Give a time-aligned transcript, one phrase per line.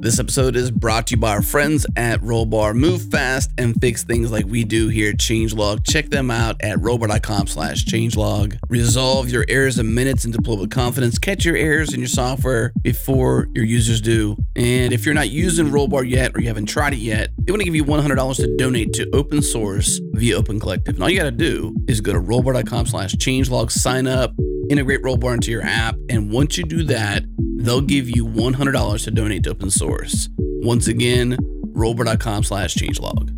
[0.00, 2.74] This episode is brought to you by our friends at Rollbar.
[2.74, 5.86] Move fast and fix things like we do here at Changelog.
[5.86, 8.58] Check them out at rollbar.com slash changelog.
[8.68, 11.18] Resolve your errors in minutes and deploy with confidence.
[11.18, 14.36] Catch your errors in your software before your users do.
[14.56, 17.60] And if you're not using Rollbar yet or you haven't tried it yet, they want
[17.60, 20.94] to give you $100 to donate to open source via Open Collective.
[20.94, 24.32] And all you got to do is go to rollbar.com slash changelog, sign up,
[24.70, 25.96] integrate Rollbar into your app.
[26.08, 27.24] And once you do that,
[27.64, 30.28] they'll give you $100 to donate to open source.
[30.38, 31.36] Once again,
[31.74, 33.30] rollbar.com slash changelog.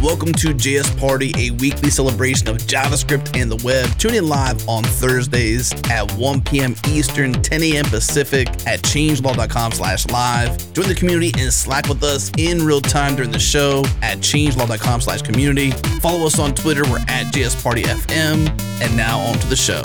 [0.00, 3.90] Welcome to JS Party, a weekly celebration of JavaScript and the web.
[3.98, 6.76] Tune in live on Thursdays at 1 p.m.
[6.86, 7.84] Eastern, 10 a.m.
[7.86, 10.72] Pacific at changelog.com slash live.
[10.72, 15.00] Join the community and Slack with us in real time during the show at changelog.com
[15.00, 15.72] slash community.
[16.00, 16.84] Follow us on Twitter.
[16.84, 18.48] We're at JS Party FM.
[18.80, 19.82] And now on to the show.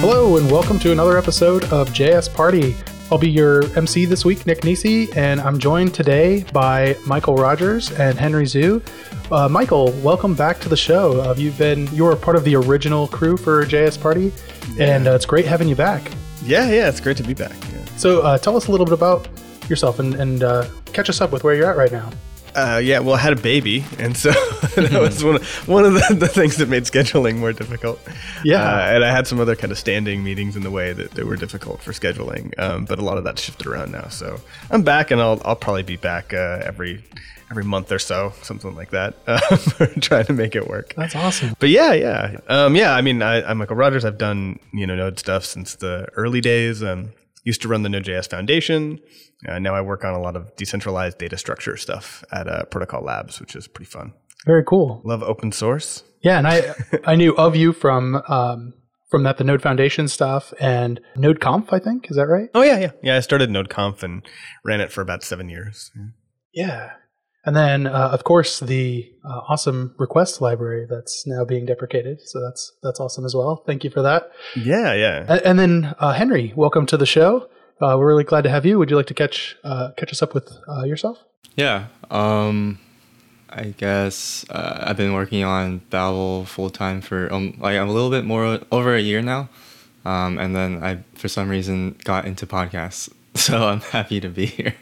[0.00, 2.76] Hello, and welcome to another episode of JS Party.
[3.10, 7.92] I'll be your MC this week, Nick Nisi, and I'm joined today by Mikeal Rogers
[7.92, 8.84] and Henry Zhu.
[9.30, 11.20] Uh, Mikeal, welcome back to the show.
[11.20, 14.32] Uh, you've been you were part of the original crew for JS Party,
[14.80, 16.10] and uh, it's great having you back.
[16.42, 17.54] Yeah, yeah, it's great to be back.
[17.72, 17.84] Yeah.
[17.96, 19.28] So, uh, tell us a little bit about
[19.68, 22.10] yourself and, and uh, catch us up with where you're at right now.
[22.56, 24.30] Uh, yeah, well, I had a baby, and so
[24.76, 28.00] that was one of, one of the, the things that made scheduling more difficult.
[28.44, 31.10] Yeah, uh, and I had some other kind of standing meetings in the way that,
[31.12, 34.08] that were difficult for scheduling, um, but a lot of that shifted around now.
[34.08, 34.40] So
[34.70, 37.04] I'm back, and I'll I'll probably be back uh, every
[37.50, 39.14] every month or so, something like that,
[40.00, 40.94] trying to make it work.
[40.96, 41.54] That's awesome.
[41.58, 42.94] But yeah, yeah, um, yeah.
[42.94, 44.04] I mean, I, am Mikeal Rogers.
[44.06, 46.82] I've done you know Node stuff since the early days.
[46.82, 47.10] Um,
[47.46, 48.98] used to run the Node.js Foundation.
[49.48, 53.02] Uh, now I work on a lot of decentralized data structure stuff at uh, Protocol
[53.02, 54.12] Labs, which is pretty fun.
[54.44, 55.00] Very cool.
[55.04, 56.02] Love open source.
[56.20, 56.74] Yeah, and I
[57.04, 58.74] I knew of you from um,
[59.08, 61.72] from that the Node Foundation stuff and NodeConf.
[61.72, 62.48] I think is that right?
[62.54, 63.16] Oh yeah, yeah, yeah.
[63.16, 64.26] I started NodeConf and
[64.64, 65.90] ran it for about seven years.
[65.94, 66.90] Yeah, yeah.
[67.46, 72.20] And then uh, of course the uh, awesome request library that's now being deprecated.
[72.20, 73.62] So that's that's awesome as well.
[73.64, 74.32] Thank you for that.
[74.56, 75.24] Yeah, yeah.
[75.28, 77.48] And, and then uh, Henry, welcome to the show.
[77.80, 78.78] Uh, we're really glad to have you.
[78.78, 81.18] Would you like to catch uh, catch us up with uh, yourself?
[81.54, 81.86] Yeah.
[82.10, 82.78] Um,
[83.48, 88.10] I guess uh, I've been working on Babel full time for um, like a little
[88.10, 89.48] bit more over a year now,
[90.04, 93.08] um, and then I for some reason got into podcasts.
[93.36, 94.74] So I'm happy to be here.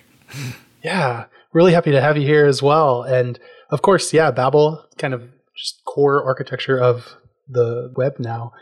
[0.84, 3.02] yeah, really happy to have you here as well.
[3.02, 3.38] And
[3.70, 5.22] of course, yeah, Babel kind of
[5.56, 7.14] just core architecture of
[7.48, 8.52] the web now.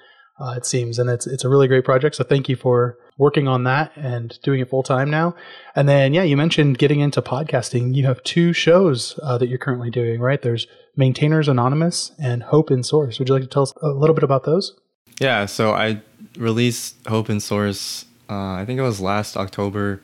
[0.40, 2.16] Uh, it seems, and it's it's a really great project.
[2.16, 5.34] So thank you for working on that and doing it full time now.
[5.76, 7.94] And then, yeah, you mentioned getting into podcasting.
[7.94, 10.40] You have two shows uh, that you're currently doing, right?
[10.40, 10.66] There's
[10.96, 13.18] Maintainers Anonymous and Hope in Source.
[13.18, 14.74] Would you like to tell us a little bit about those?
[15.20, 16.02] Yeah, so I
[16.36, 18.06] released Hope in Source.
[18.28, 20.02] Uh, I think it was last October.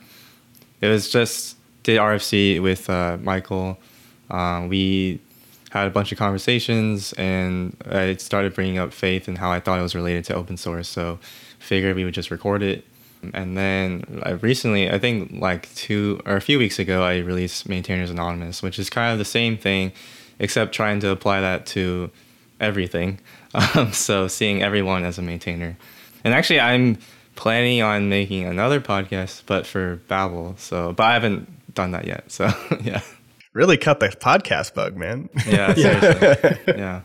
[0.81, 1.57] It was just
[1.89, 3.77] did RFC with uh, Mikeal.
[4.31, 5.21] Uh, we
[5.71, 9.79] had a bunch of conversations, and I started bringing up faith and how I thought
[9.79, 10.89] it was related to open source.
[10.89, 11.19] So
[11.59, 12.85] figured we would just record it
[13.35, 17.69] and then I recently, I think like two or a few weeks ago, I released
[17.69, 19.93] Maintainers Anonymous, which is kind of the same thing,
[20.39, 22.11] except trying to apply that to
[22.61, 23.21] everything.
[23.75, 25.79] Um, so seeing everyone as a maintainer.
[26.23, 26.99] And actually, I'm
[27.35, 30.55] planning on making another podcast, but for Babel.
[30.59, 32.31] So, but I haven't done that yet.
[32.31, 32.51] So,
[32.83, 33.01] yeah.
[33.55, 35.31] Really cut the podcast bug, man.
[35.47, 36.59] Yeah, seriously.
[36.67, 37.03] yeah.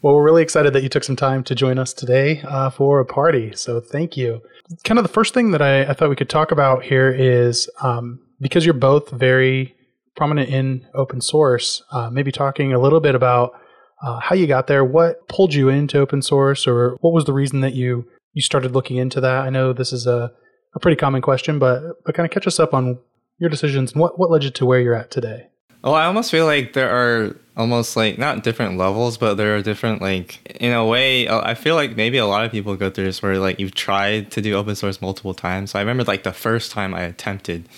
[0.00, 3.00] Well, we're really excited that you took some time to join us today uh, for
[3.00, 3.52] a party.
[3.54, 4.40] So thank you.
[4.84, 7.68] Kind of the first thing that I, I thought we could talk about here is
[7.82, 9.74] um, because you're both very
[10.16, 13.58] prominent in open source, uh, maybe talking a little bit about
[14.02, 17.32] uh, how you got there, what pulled you into open source, or what was the
[17.32, 19.46] reason that you you started looking into that.
[19.46, 20.30] I know this is a,
[20.74, 22.98] a pretty common question, but but kind of catch us up on
[23.38, 25.48] your decisions and what, what led you to where you're at today.
[25.84, 29.62] Oh, I almost feel like there are almost like not different levels, but there are
[29.62, 31.28] different like in a way.
[31.28, 33.74] Uh, I feel like maybe a lot of people go through this where like you've
[33.74, 35.70] tried to do open source multiple times.
[35.70, 37.68] So I remember like the first time I attempted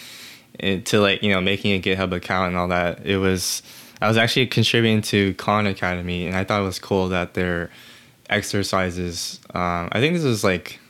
[0.55, 3.05] it, to like you know making a GitHub account and all that.
[3.05, 3.63] It was
[4.01, 7.71] I was actually contributing to Khan Academy, and I thought it was cool that their
[8.31, 9.41] exercises.
[9.55, 10.81] Um, I think this was like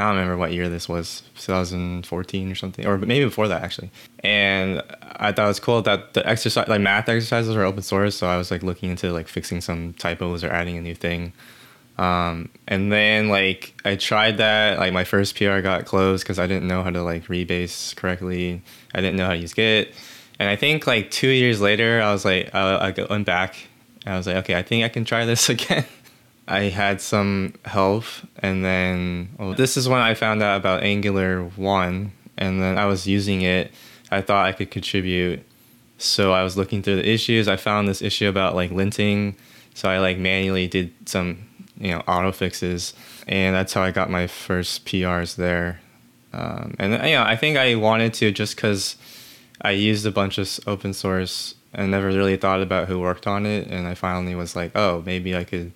[0.00, 3.90] I don't remember what year this was, 2014 or something, or maybe before that actually.
[4.20, 8.16] And I thought it was cool that the exercise, like math exercises, are open source.
[8.16, 11.32] So I was like looking into like fixing some typos or adding a new thing.
[11.98, 16.46] Um, and then like I tried that, like my first PR got closed because I
[16.46, 18.62] didn't know how to like rebase correctly.
[18.94, 19.94] I didn't know how to use Git.
[20.38, 23.56] And I think like two years later, I was like, I, I went back
[24.06, 25.84] and I was like, okay, I think I can try this again.
[26.50, 28.04] I had some help,
[28.40, 32.86] and then well, this is when I found out about Angular 1, and then I
[32.86, 33.70] was using it.
[34.10, 35.44] I thought I could contribute.
[35.98, 37.46] So I was looking through the issues.
[37.46, 39.36] I found this issue about like linting.
[39.74, 41.46] So I like manually did some,
[41.78, 42.94] you know, auto fixes,
[43.28, 45.80] and that's how I got my first PRs there.
[46.32, 48.96] Um, and you know, I think I wanted to just because
[49.62, 53.46] I used a bunch of open source and never really thought about who worked on
[53.46, 55.70] it, and I finally was like, oh, maybe I could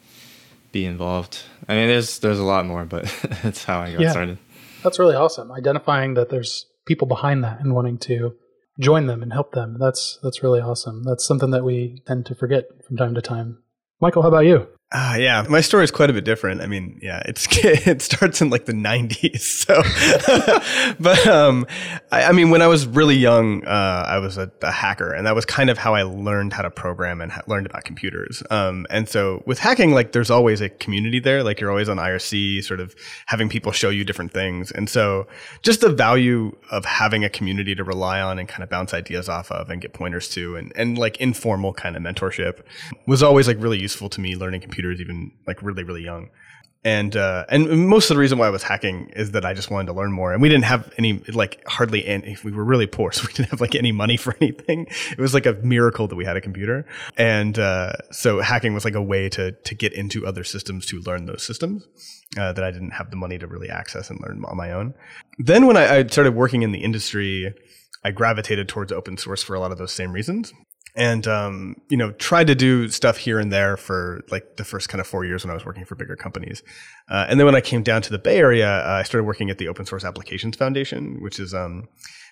[0.74, 1.38] be involved.
[1.68, 3.04] I mean, there's there's a lot more, but
[3.42, 4.10] that's how I got Yeah.
[4.10, 4.38] started.
[4.82, 5.50] That's really awesome.
[5.50, 8.34] Identifying that there's people behind that and wanting to
[8.78, 9.76] join them and help them.
[9.80, 11.02] That's that's really awesome.
[11.04, 13.62] That's something that we tend to forget from time to time.
[14.02, 14.66] Mikeal, how about you?
[14.96, 16.60] Ah, yeah, my story is quite a bit different.
[16.60, 19.40] I mean, yeah, it's it starts in like the '90s.
[19.64, 19.82] So,
[21.00, 21.66] but um,
[22.12, 25.26] I, I mean, when I was really young, uh, I was a, a hacker, and
[25.26, 28.40] that was kind of how I learned how to program and ha- learned about computers.
[28.50, 31.42] Um, and so with hacking, like, there's always a community there.
[31.42, 32.94] Like, you're always on IRC, sort of
[33.26, 35.26] having people show you different things, and so
[35.62, 39.28] just the value of having a community to rely on and kind of bounce ideas
[39.28, 42.60] off of and get pointers to, and and like informal kind of mentorship
[43.08, 46.28] was always like really useful to me learning computers even like really really young
[46.84, 49.70] and uh, and most of the reason why I was hacking is that I just
[49.70, 52.36] wanted to learn more, and we didn't have any like hardly any.
[52.44, 54.86] We were really poor, so we didn't have like any money for anything.
[55.10, 56.86] It was like a miracle that we had a computer,
[57.16, 61.00] and uh, so hacking was like a way to to get into other systems to
[61.00, 61.86] learn those systems
[62.38, 64.92] uh, that I didn't have the money to really access and learn on my own.
[65.38, 67.54] Then when I, I started working in the industry,
[68.04, 70.52] I gravitated towards open source for a lot of those same reasons
[70.96, 74.88] and um, you know tried to do stuff here and there for like the first
[74.88, 76.62] kind of four years when I was working for bigger companies,
[77.08, 79.50] uh, and then when I came down to the Bay Area, uh, I started working
[79.50, 81.88] at the Open Source Applications Foundation, which is um,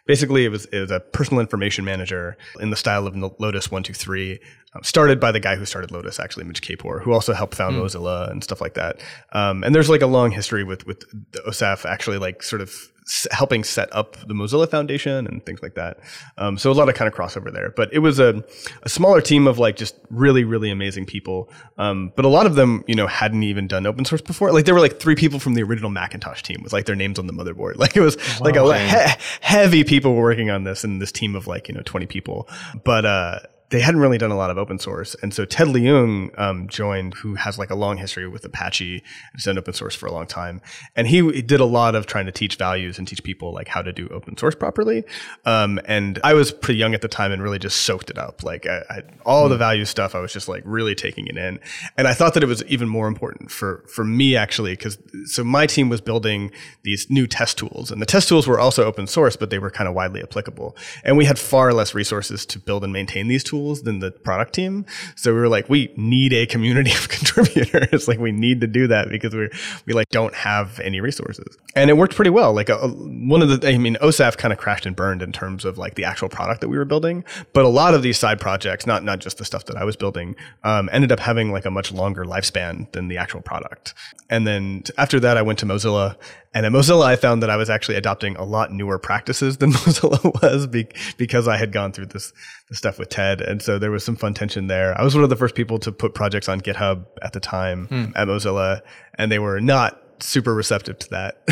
[0.07, 3.83] basically it was it was a personal information manager in the style of Lotus one
[3.83, 4.39] two three,
[4.75, 7.77] um, started by the guy who started Lotus actually, Mitch Kapor, who also helped found
[7.77, 9.01] Mozilla and stuff like that.
[9.33, 11.01] Um, and there's like a long history with with
[11.33, 12.92] the OSAF actually like sort of
[13.31, 15.99] helping set up the Mozilla Foundation and things like that.
[16.39, 17.71] Um, so a lot of kind of crossover there.
[17.71, 18.45] But it was a,
[18.83, 21.51] a smaller team of like just really, really amazing people.
[21.79, 24.53] Um, but a lot of them, you know, hadn't even done open source before.
[24.53, 27.19] Like there were like three people from the original Macintosh team with like their names
[27.19, 27.77] on the motherboard.
[27.83, 31.35] Like it was like a he- heavy people were working on this and this team
[31.35, 32.49] of like, you know, 20 people.
[32.85, 33.41] But, uh,
[33.73, 35.17] they hadn't really done a lot of open source.
[35.23, 39.03] And so Ted Leung um, joined, who has like a long history with Apache and
[39.33, 40.61] has done open source for a long time.
[40.95, 43.81] And he did a lot of trying to teach values and teach people like how
[43.81, 45.05] to do open source properly.
[45.47, 48.43] Um, and I was pretty young at the time and really just soaked it up.
[48.43, 51.59] Like I, I, all the value stuff, I was just like really taking it in.
[51.97, 55.45] And I thought that it was even more important for, for me actually, because so
[55.45, 56.53] my team was building
[56.83, 59.71] these new test tools and the test tools were also open source, but they were
[59.71, 60.77] kind of widely applicable.
[61.05, 64.55] And we had far less resources to build and maintain these tools than the product
[64.55, 64.85] team.
[65.17, 68.09] So we were like, we need a community of contributors.
[68.09, 69.51] like we need to do that because we're,
[69.87, 71.57] we like don't have any resources.
[71.75, 72.53] And it worked pretty well.
[72.53, 75.65] Like a, one of the, I mean, OSAF kind of crashed and burned in terms
[75.65, 77.25] of like the actual product that we were building.
[77.53, 79.97] But a lot of these side projects, not, not just the stuff that I was
[79.97, 83.95] building, um, ended up having like a much longer lifespan than the actual product.
[84.29, 86.17] And then after that, I went to Mozilla
[86.55, 89.73] and at Mozilla, I found that I was actually adopting a lot newer practices than
[89.73, 92.33] Mozilla was be- because I had gone through this,
[92.69, 93.41] this stuff with Ted.
[93.41, 94.99] And so there was some fun tension there.
[94.99, 98.13] I was one of the first people to put projects on GitHub at the time
[98.15, 98.83] at Mozilla,
[99.19, 101.43] and they were not super receptive to that.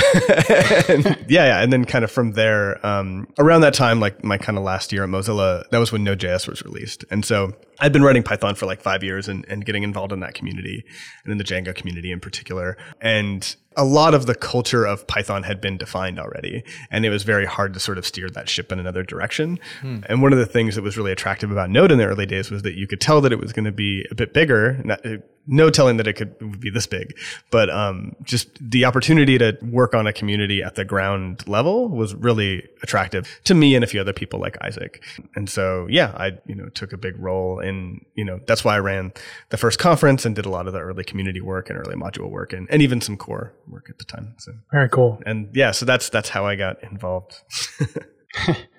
[0.88, 1.62] and yeah, yeah.
[1.62, 4.92] And then kind of from there, um, around that time, like my kind of last
[4.92, 7.04] year at Mozilla, that was when Node.js was released.
[7.11, 10.21] And so I'd been writing Python for like five years and, and getting involved in
[10.21, 10.85] that community
[11.25, 12.76] and in the Django community in particular.
[13.00, 17.23] And a lot of the culture of Python had been defined already, and it was
[17.23, 19.59] very hard to sort of steer that ship in another direction.
[20.09, 22.50] And one of the things that was really attractive about Node in the early days
[22.50, 24.81] was that you could tell that it was going to be a bit bigger.
[24.85, 25.00] Not,
[25.47, 27.17] no telling that it could would be this big,
[27.50, 32.15] but um, just the opportunity to work on a community at the ground level was
[32.15, 35.03] really attractive to me and a few other people like Isaac.
[35.35, 38.77] And so, yeah, I you know took a big role in you know that's why
[38.77, 39.12] I ran
[39.49, 42.31] the first conference and did a lot of the early community work and early module
[42.31, 44.35] work and, and even some core work at the time.
[44.39, 45.21] So Very cool.
[45.27, 47.35] and yeah, so that's that's how I got involved.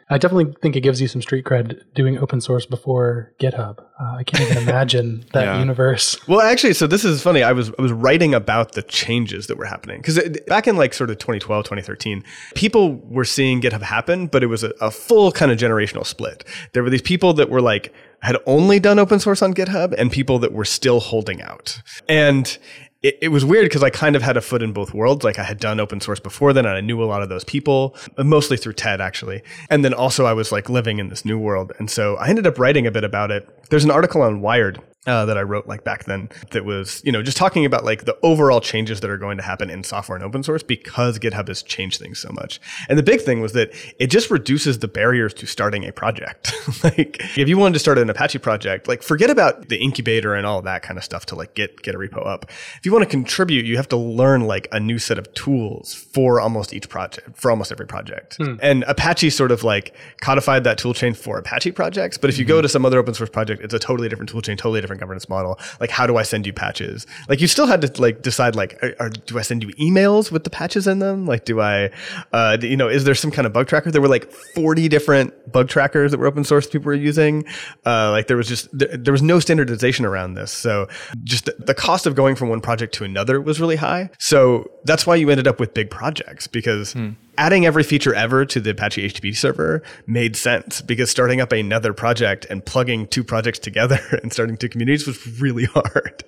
[0.09, 3.79] I definitely think it gives you some street cred doing open source before GitHub.
[3.97, 5.59] Uh, I can't even imagine that Yeah.
[5.59, 6.17] universe.
[6.27, 7.43] Well, actually, so this is funny.
[7.43, 10.93] I was I was writing about the changes that were happening because back in like
[10.93, 15.31] sort of 2012, 2013, people were seeing GitHub happen, but it was a, a full
[15.31, 16.43] kind of generational split.
[16.73, 20.11] There were these people that were like had only done open source on GitHub, and
[20.11, 21.81] people that were still holding out.
[22.09, 22.57] And
[23.01, 25.23] it, it was weird because I kind of had a foot in both worlds.
[25.23, 27.43] Like I had done open source before then, and I knew a lot of those
[27.43, 29.41] people, uh, mostly through Ted actually.
[29.69, 32.47] And then also I was like living in this new world, and so I ended
[32.47, 33.47] up writing a bit about it.
[33.69, 37.11] There's an article on Wired uh, that I wrote like back then that was, you
[37.11, 40.15] know, just talking about like the overall changes that are going to happen in software
[40.15, 42.61] and open source because GitHub has changed things so much.
[42.87, 46.53] And the big thing was that it just reduces the barriers to starting a project.
[46.83, 50.45] like if you wanted to start an Apache project, like forget about the incubator and
[50.45, 52.45] all that kind of stuff to like get get a repo up.
[52.77, 55.95] If you want to contribute, you have to learn like a new set of tools
[55.95, 58.37] for almost each project, for almost every project.
[58.61, 62.19] And Apache sort of like codified that tool chain for Apache projects.
[62.19, 64.41] But if you go to some other open source project, it's a totally different tool
[64.43, 65.59] chain, totally different governance model.
[65.79, 67.07] Like, how do I send you patches?
[67.29, 70.31] Like, you still had to like decide, like, are, are, do I send you emails
[70.31, 71.25] with the patches in them?
[71.25, 71.91] Like, do I,
[72.33, 73.91] uh, do- you know, is there some kind of bug tracker?
[73.91, 77.45] There were like 40 different bug trackers that were open source people were using.
[77.85, 80.51] Uh, like, there was just, there, there was no standardization around this.
[80.51, 80.87] So
[81.23, 84.09] just the, the cost of going from one project to another was really high.
[84.19, 86.95] So that's why you ended up with big projects because
[87.41, 91.91] adding every feature ever to the Apache HTTP server made sense because starting up another
[91.91, 96.23] project and plugging two projects together and starting two communities was really hard.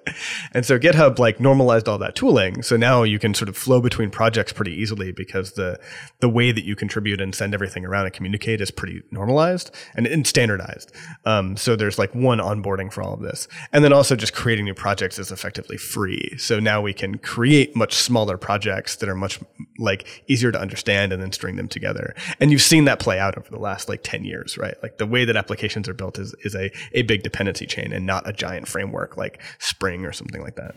[0.56, 2.64] And so GitHub like normalized all that tooling.
[2.64, 5.80] So now you can sort of flow between projects pretty easily because the
[6.20, 10.08] the way that you contribute and send everything around and communicate is pretty normalized and,
[10.08, 10.92] and standardized.
[11.26, 13.48] Um, so there's like one onboarding for all of this.
[13.72, 16.36] And then also just creating new projects is effectively free.
[16.40, 19.40] So now we can create much smaller projects that are much
[19.78, 22.16] like easier to understand and then string them together.
[22.40, 24.76] And you've seen that play out over the last like 10 years, right?
[24.82, 28.06] Like the way that applications are built is, is a, a big dependency chain and
[28.06, 30.76] not a giant framework like Spring or something like that.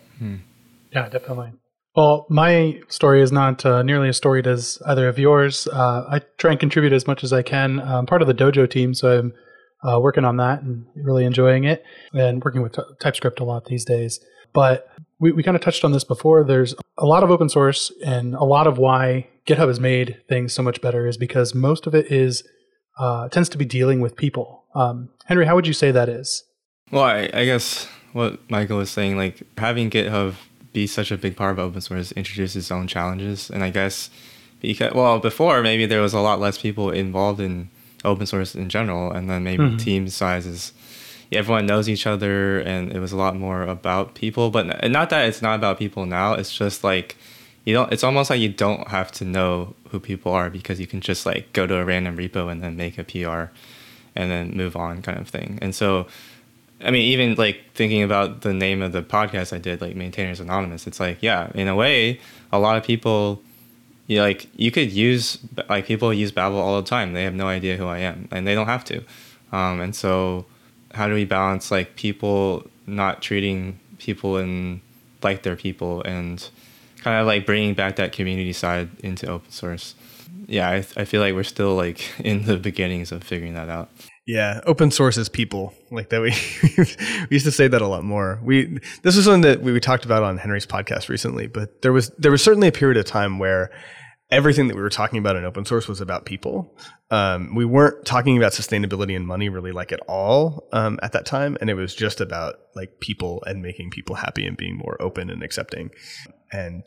[0.92, 1.52] Yeah, definitely.
[1.95, 5.66] Well, my story is not uh, nearly as storied as either of yours.
[5.66, 7.80] Uh, I try and contribute as much as I can.
[7.80, 9.33] I'm part of the Dojo team, so I'm
[9.83, 13.64] uh, working on that and really enjoying it and working with t- TypeScript a lot
[13.64, 14.21] these days.
[14.52, 16.45] But we, we kind of touched on this before.
[16.45, 20.53] There's a lot of open source, and a lot of why GitHub has made things
[20.53, 22.43] so much better is because most of it is
[22.99, 24.65] uh, tends to be dealing with people.
[24.75, 26.45] Um, Henry, how would you say that is?
[26.91, 30.35] Well, I, I guess what Mikeal was saying, like having GitHub
[30.73, 33.50] be such a big part of open source introduces its own challenges.
[33.50, 34.11] And I guess
[34.61, 37.71] because, well, before maybe there was a lot less people involved in
[38.05, 39.11] open source in general.
[39.12, 40.73] And then maybe team sizes,
[41.33, 44.50] everyone knows each other and it was a lot more about people.
[44.50, 46.35] But not that it's not about people now.
[46.35, 47.17] It's just like,
[47.66, 50.87] you don't, it's almost like you don't have to know who people are because you
[50.87, 53.52] can just like go to a random repo and then make a PR
[54.14, 55.58] and then move on kind of thing.
[55.61, 56.06] And so,
[56.80, 60.38] I mean, even like thinking about the name of the podcast I did, like Maintainers
[60.38, 62.20] Anonymous, it's like, yeah, in a way,
[62.52, 63.42] a lot of people,
[64.06, 67.14] you like, you could use, like, people use Babel all the time.
[67.14, 69.02] They have no idea who I am, and they don't have to.
[69.50, 70.46] Um, and so,
[70.94, 74.80] how do we balance like people not treating people in
[75.23, 76.49] like they're people and
[77.07, 79.95] kind of like bringing back that community side into open source?
[80.49, 83.91] Yeah, I, I feel like we're still like in the beginnings of figuring that out.
[84.27, 86.21] Yeah, open source is people like that.
[86.21, 86.31] We
[87.31, 88.41] we used to say that a lot more.
[88.43, 91.47] We this was something that we, we talked about on Henry's podcast recently.
[91.47, 93.71] But there was there was certainly a period of time where
[94.30, 96.76] everything that we were talking about in open source was about people.
[97.11, 101.26] Um, we weren't talking about sustainability and money really like at all um, at that
[101.26, 105.00] time, and it was just about like people and making people happy and being more
[105.00, 105.90] open and accepting.
[106.52, 106.83] And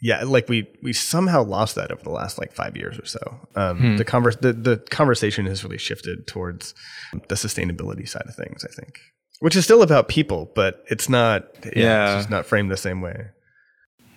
[0.00, 3.48] yeah, like we we somehow lost that over the last like five years or so.
[3.56, 6.74] Um, The converse the, the conversation has really shifted towards
[7.28, 8.64] the sustainability side of things.
[8.64, 8.98] I think,
[9.40, 11.46] which is still about people, but it's not.
[11.64, 12.04] Yeah, Yeah.
[12.04, 13.28] it's just not framed the same way.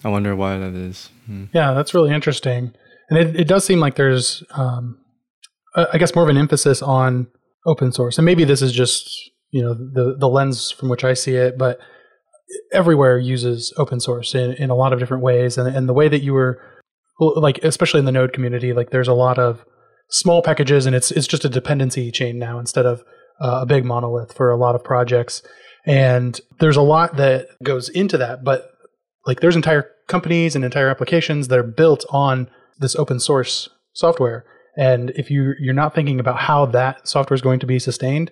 [0.03, 1.09] I wonder why that is.
[1.25, 1.45] Hmm.
[1.53, 2.73] Yeah, that's really interesting.
[3.09, 4.99] And it, it does seem like there's, um,
[5.75, 7.27] I guess, more of an emphasis on
[7.65, 8.17] open source.
[8.17, 11.57] And maybe this is just, you know, the, the lens from which I see it,
[11.57, 11.79] but
[12.71, 15.57] everywhere uses open source in, in a lot of different ways.
[15.57, 16.61] And, and the way that you were,
[17.19, 19.65] like, especially in the Node community, like there's a lot of
[20.09, 23.03] small packages and it's, it's just a dependency chain now instead of
[23.41, 25.43] uh, a big monolith for a lot of projects.
[25.85, 28.71] And there's a lot that goes into that, but
[29.25, 32.49] like there's entire companies and entire applications that are built on
[32.79, 34.45] this open source software.
[34.77, 38.31] And if you you're not thinking about how that software is going to be sustained,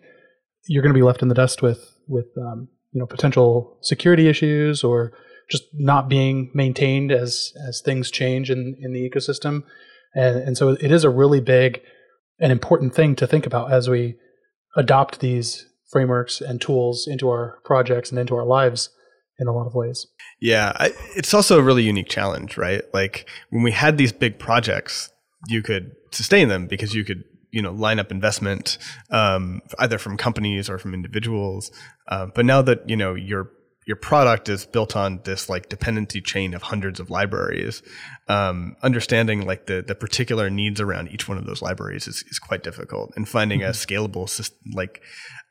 [0.65, 4.27] you're going to be left in the dust with with um, you know potential security
[4.27, 5.13] issues or
[5.49, 9.63] just not being maintained as as things change in in the ecosystem.
[10.15, 11.81] And and so it is a really big
[12.39, 14.15] an important thing to think about as we
[14.75, 18.89] adopt these frameworks and tools into our projects and into our lives
[19.39, 20.07] in a lot of ways.
[20.39, 22.83] Yeah, I, it's also a really unique challenge, right?
[22.93, 25.09] Like when we had these big projects,
[25.47, 28.77] you could sustain them because you could you know line up investment
[29.11, 31.71] um, either from companies or from individuals.
[32.07, 33.51] Uh, but now that you know your
[33.87, 37.81] your product is built on this like dependency chain of hundreds of libraries,
[38.27, 42.37] um, understanding like the the particular needs around each one of those libraries is, is
[42.37, 44.27] quite difficult, and finding a scalable
[44.73, 45.01] like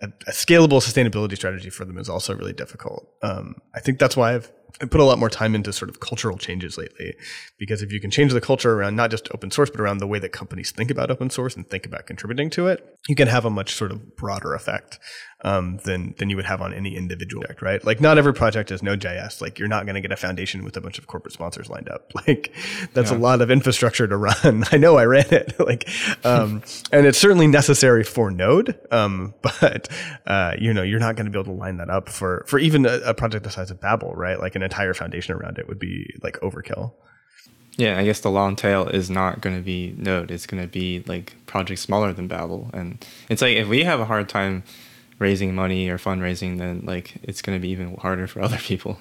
[0.03, 3.09] a, a, scalable sustainability strategy for them is also really difficult.
[3.23, 6.01] Um, I think that's why I've I put a lot more time into sort of
[6.01, 7.15] cultural changes lately,
[7.59, 10.07] because if you can change the culture around not just open source, but around the
[10.07, 13.29] way that companies think about open source and think about contributing to it, you can
[13.29, 14.99] have a much sort of broader effect
[15.43, 17.85] um, than than you would have on any individual project, right?
[17.85, 19.41] Like not every project is Node.js.
[19.41, 21.89] Like you're not going to get a foundation with a bunch of corporate sponsors lined
[21.89, 22.13] up.
[22.27, 22.53] Like
[22.93, 23.17] that's yeah.
[23.17, 24.65] a lot of infrastructure to run.
[24.73, 25.55] I know I ran it.
[25.61, 25.89] like,
[26.25, 29.89] um, and it's certainly necessary for Node, um, but
[30.27, 32.59] uh, you know you're not going to be able to line that up for for
[32.59, 34.41] even a, a project the size of Babel, right?
[34.41, 36.95] Like an entire foundation around it would be like overkill.
[37.77, 40.31] Yeah, I guess the long tail is not going to be Node.
[40.31, 44.01] It's going to be like projects smaller than Babel, and it's like if we have
[44.01, 44.65] a hard time
[45.19, 48.99] raising money or fundraising, then like it's going to be even harder for other people.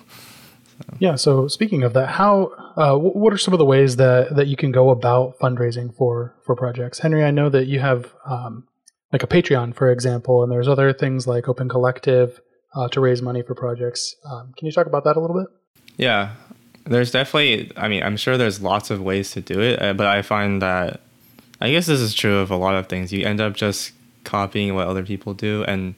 [0.78, 0.98] So.
[1.00, 1.16] Yeah.
[1.16, 4.58] So speaking of that, how uh, what are some of the ways that that you
[4.58, 7.00] can go about fundraising for for projects?
[7.00, 8.68] Henry, I know that you have um,
[9.14, 12.42] like a Patreon, for example, and there's other things like Open Collective
[12.76, 14.16] uh, to raise money for projects.
[14.26, 15.48] Um, can you talk about that a little bit?
[15.96, 16.36] Yeah,
[16.86, 17.72] there's definitely.
[17.78, 20.62] I mean, I'm sure there's lots of ways to do it, uh, but I find
[20.62, 21.00] that
[21.62, 23.14] I guess this is true of a lot of things.
[23.14, 23.94] You end up just
[24.26, 25.64] copying what other people do.
[25.64, 25.96] And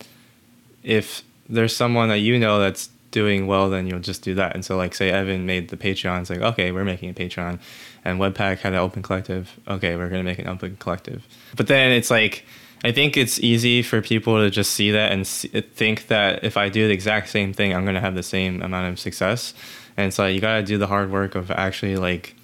[0.84, 4.54] if there's someone that you know that's doing well then you'll just do that.
[4.54, 7.60] And so like say evan made the patreon it's like okay we're making a patreon.
[8.06, 11.26] And webpack had an open collective okay we're going to make an open collective.
[11.56, 12.46] But then it's like
[12.84, 16.58] i think it's easy for people to just see that and see, think that if
[16.58, 19.54] i do the exact same thing i'm going to have the same amount of success.
[19.96, 22.36] And so you got to do the hard work of actually like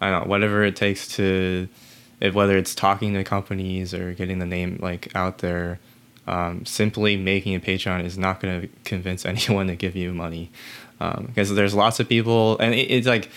[0.00, 1.68] i don't know whatever it takes to
[2.20, 5.78] if whether it's talking to companies or getting the name like out there,
[6.26, 10.50] um, simply making a Patreon is not going to convince anyone to give you money
[10.98, 13.30] because um, there's lots of people, and it, it's like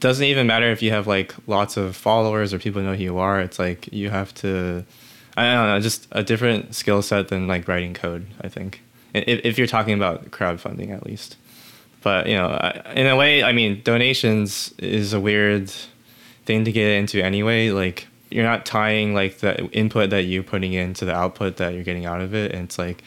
[0.00, 3.18] doesn't even matter if you have like lots of followers or people know who you
[3.18, 3.40] are.
[3.40, 4.84] It's like you have to,
[5.36, 8.26] I don't know, just a different skill set than like writing code.
[8.42, 8.82] I think
[9.14, 11.36] if, if you're talking about crowdfunding at least.
[12.02, 12.50] But you know,
[12.94, 15.70] in a way, I mean, donations is a weird
[16.44, 17.70] thing to get into anyway.
[17.70, 21.82] Like you're not tying like the input that you're putting into the output that you're
[21.82, 22.52] getting out of it.
[22.52, 23.02] And it's like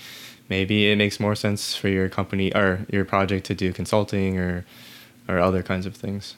[0.50, 4.66] maybe it makes more sense for your company or your project to do consulting or
[5.28, 6.36] or other kinds of things.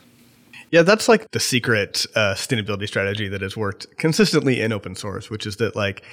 [0.72, 5.30] Yeah, that's like the secret uh, sustainability strategy that has worked consistently in open source,
[5.30, 6.04] which is that like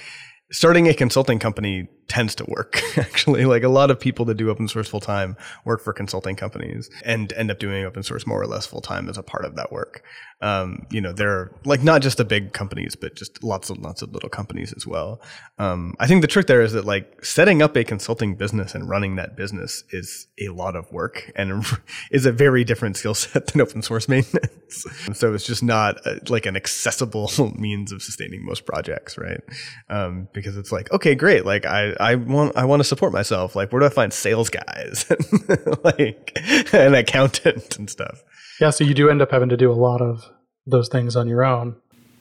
[0.49, 3.45] starting a consulting company tends to work actually.
[3.45, 6.89] Like a lot of people that do open source full time work for consulting companies
[7.05, 9.55] and end up doing open source more or less full time as a part of
[9.55, 10.03] that work.
[10.41, 14.01] Um, you know they're like not just the big companies but just lots and lots
[14.01, 15.21] of little companies as well.
[15.57, 18.87] Um, i think the trick there is that like setting up a consulting business and
[18.87, 21.65] running that business is a lot of work and
[22.11, 24.85] is a very different skill set than open source maintenance.
[25.13, 29.41] So it's just not a, uh, like an accessible means of sustaining most projects right?
[29.89, 31.45] Um, because it's like okay great.
[31.45, 33.55] Like i I want I want to support myself.
[33.55, 35.05] Like, where do I find sales guys,
[35.83, 36.31] like
[36.73, 38.23] an accountant and stuff?
[38.59, 40.29] Yeah, so you do end up having to do a lot of
[40.65, 41.75] those things on your own,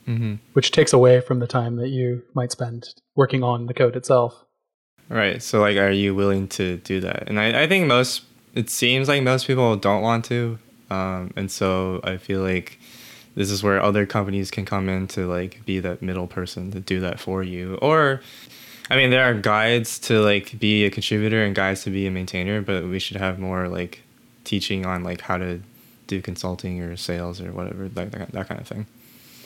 [0.07, 0.35] mm-hmm.
[0.53, 4.45] which takes away from the time that you might spend working on the code itself.
[5.09, 5.43] Right.
[5.43, 7.29] So, like, are you willing to do that?
[7.29, 8.23] And I, I think most,
[8.55, 10.59] it seems like most people don't want to.
[10.91, 12.79] Um, and so I feel like
[13.35, 16.81] this is where other companies can come in to like be that middle person to
[16.81, 18.21] do that for you or
[18.91, 22.11] I mean, there are guides to like be a contributor and guides to be a
[22.11, 24.03] maintainer, but we should have more like
[24.45, 25.61] teaching on like how to
[26.07, 28.87] do consulting or sales or whatever, like that, that kind of thing.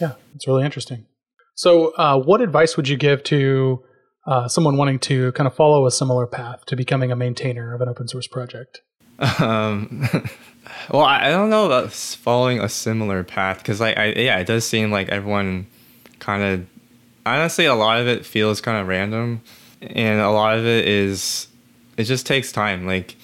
[0.00, 1.06] Yeah, it's really interesting.
[1.54, 3.82] So, uh, what advice would you give to
[4.26, 7.80] uh, someone wanting to kind of follow a similar path to becoming a maintainer of
[7.80, 8.80] an open source project?
[9.38, 10.08] Um,
[10.90, 14.66] well, I don't know about following a similar path because, like, I, yeah, it does
[14.66, 15.66] seem like everyone
[16.18, 16.66] kind of
[17.24, 19.40] honestly, a lot of it feels kind of random,
[19.80, 21.48] and a lot of it is
[21.96, 22.86] it just takes time.
[22.86, 23.16] Like,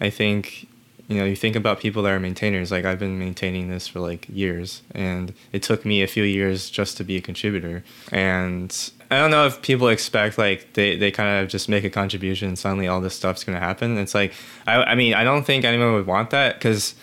[0.00, 0.68] I think
[1.08, 2.70] you know, you think about people that are maintainers.
[2.70, 6.70] Like I've been maintaining this for like years, and it took me a few years
[6.70, 7.84] just to be a contributor.
[8.10, 8.74] And
[9.10, 12.48] I don't know if people expect like they, they kind of just make a contribution
[12.48, 13.98] and suddenly all this stuff's gonna happen.
[13.98, 14.32] It's like
[14.66, 16.94] I I mean I don't think anyone would want that because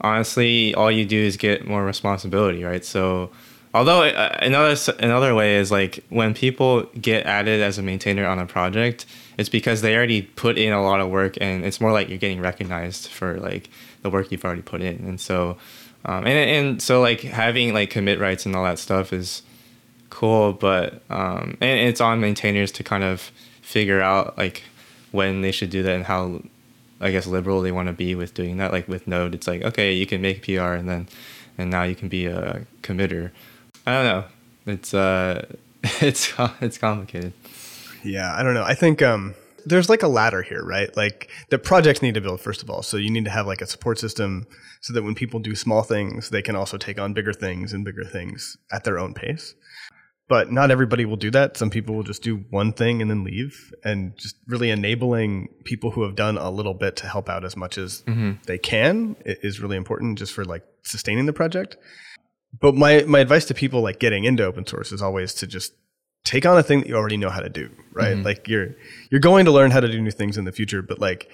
[0.00, 2.84] honestly, all you do is get more responsibility, right?
[2.84, 3.30] So
[3.74, 8.38] although uh, another another way is like when people get added as a maintainer on
[8.38, 9.04] a project,
[9.36, 12.18] it's because they already put in a lot of work, and it's more like you're
[12.18, 13.68] getting recognized for like
[14.02, 15.56] the work you've already put in, and so
[16.04, 19.42] um, and and so like having like commit rights and all that stuff is
[20.10, 24.62] cool, but um, and it's on maintainers to kind of figure out like
[25.10, 26.42] when they should do that and how
[27.00, 28.70] I guess liberal they want to be with doing that.
[28.70, 31.08] Like with Node, it's like okay, you can make PR and then
[31.58, 33.30] and now you can be a committer.
[33.86, 34.24] I don't know.
[34.66, 35.46] It's uh,
[35.82, 37.32] it's it's complicated.
[38.02, 38.64] Yeah, I don't know.
[38.64, 39.34] I think um,
[39.66, 40.94] there's like a ladder here, right?
[40.96, 42.82] Like the projects need to build first of all.
[42.82, 44.46] So you need to have like a support system
[44.80, 47.84] so that when people do small things, they can also take on bigger things and
[47.84, 49.54] bigger things at their own pace.
[50.26, 51.58] But not everybody will do that.
[51.58, 55.90] Some people will just do one thing and then leave, and just really enabling people
[55.90, 58.02] who have done a little bit to help out as much as
[58.46, 61.76] they can is really important just for like sustaining the project.
[62.60, 65.74] But my my advice to people like getting into open source is always to just
[66.24, 68.14] take on a thing that you already know how to do, right?
[68.14, 68.24] Mm-hmm.
[68.24, 68.74] Like you're
[69.10, 71.30] you're going to learn how to do new things in the future, but like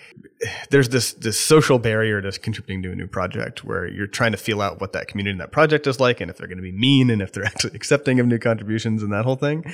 [0.70, 4.38] there's this this social barrier to contributing to a new project where you're trying to
[4.38, 6.62] feel out what that community and that project is like and if they're going to
[6.62, 9.64] be mean and if they're actually accepting of new contributions and that whole thing.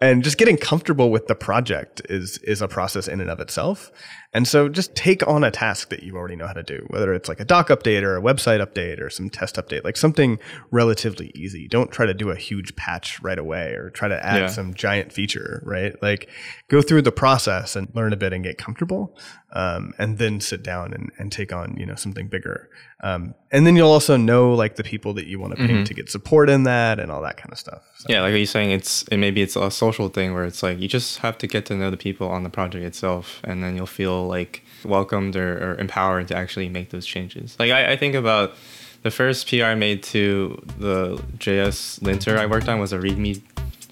[0.00, 3.92] And just getting comfortable with the project is is a process in and of itself.
[4.34, 7.12] And so just take on a task that you already know how to do, whether
[7.12, 10.38] it's like a doc update or a website update or some test update, like something
[10.70, 11.68] relatively easy.
[11.68, 14.46] Don't try to do a huge patch right away or try to add Yeah.
[14.46, 15.94] some giant feature, right?
[16.02, 16.30] Like
[16.68, 19.16] go through the process and learn a bit and get comfortable.
[19.54, 22.70] Um, and then sit down and, and take on, you know, something bigger.
[23.02, 25.94] Um, and then you'll also know like the people that you want to pay to
[25.94, 27.82] get support in that and all that kind of stuff.
[27.98, 30.78] So, Yeah, like you're saying, it's it maybe it's a social thing where it's like
[30.78, 33.76] you just have to get to know the people on the project itself, and then
[33.76, 37.56] you'll feel like welcomed or, or empowered to actually make those changes.
[37.58, 38.54] Like I, I think about
[39.02, 43.42] the first PR I made to the JS linter I worked on was a README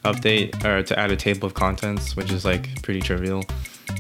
[0.05, 3.45] update or to add a table of contents, which is like pretty trivial.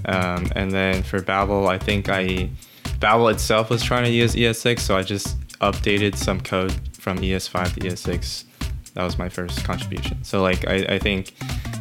[0.06, 2.50] Um, and then for Babel, I think I
[2.98, 7.74] Babel itself was trying to use ES6, so I just updated some code from ES5
[7.74, 8.44] to ES6
[8.94, 10.22] that was my first contribution.
[10.24, 11.34] So like I, I think,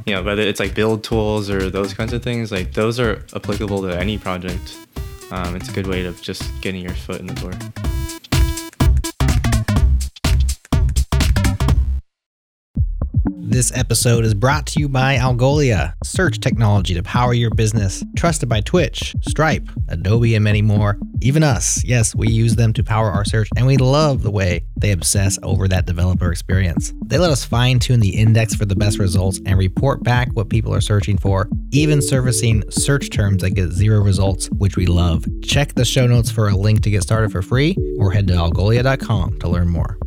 [0.06, 3.26] you know, whether it's like build tools or those kinds of things, like those are
[3.36, 4.78] applicable to any project.
[5.32, 7.99] Um, it's a good way of just getting your foot in the door.
[13.50, 18.04] This episode is brought to you by Algolia, search technology to power your business.
[18.16, 21.00] Trusted by Twitch, Stripe, Adobe, and many more.
[21.20, 24.66] Even us, yes, we use them to power our search, and we love the way
[24.78, 26.94] they obsess over that developer experience.
[27.08, 30.50] They let us fine tune the index for the best results and report back what
[30.50, 35.26] people are searching for, even servicing search terms that get zero results, which we love.
[35.42, 38.34] Check the show notes for a link to get started for free, or head to
[38.34, 39.98] algolia.com to learn more.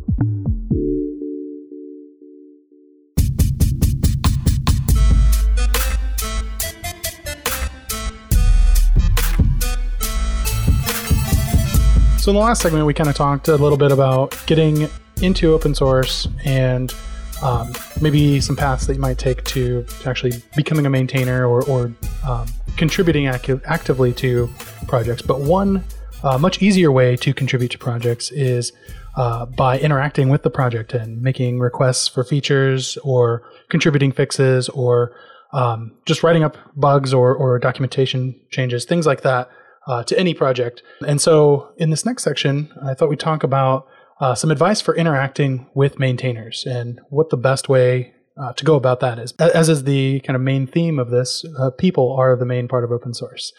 [12.23, 14.87] So in the last segment, we kind of talked a little bit about getting
[15.21, 16.95] into open source and
[17.41, 21.65] um, maybe some paths that you might take to, to actually becoming a maintainer or,
[21.65, 21.91] or
[22.25, 24.49] um, contributing actively to
[24.87, 25.21] projects.
[25.21, 25.83] But one
[26.23, 28.71] uh, much easier way to contribute to projects is
[29.17, 35.13] uh, by interacting with the project and making requests for features or contributing fixes or
[35.51, 39.49] um, just writing up bugs or, or documentation changes, things like that
[39.87, 40.81] uh, to any project.
[41.05, 43.87] And so, in this next section, I thought we'd talk about
[44.19, 48.75] uh, some advice for interacting with maintainers and what the best way uh, to go
[48.75, 49.33] about that is.
[49.33, 52.83] As is the kind of main theme of this, uh, people are the main part
[52.83, 53.51] of open source.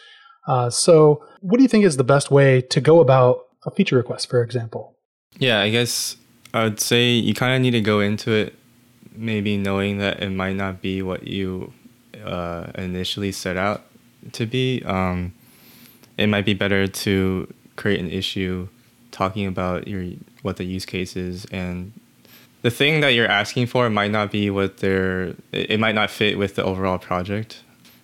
[0.47, 3.95] Uh, so, what do you think is the best way to go about a feature
[3.95, 4.95] request, for example?
[5.37, 6.17] Yeah, I guess
[6.53, 8.55] I would say you kind of need to go into it
[9.17, 11.73] maybe knowing that it might not be what you
[12.23, 13.83] uh, initially set out
[14.33, 14.83] to be.
[14.85, 15.33] Um,
[16.17, 18.67] it might be better to create an issue
[19.11, 20.05] talking about your
[20.41, 21.45] what the use case is.
[21.45, 21.93] And
[22.61, 26.37] the thing that you're asking for might not be what they're it might not fit
[26.37, 27.61] with the overall project.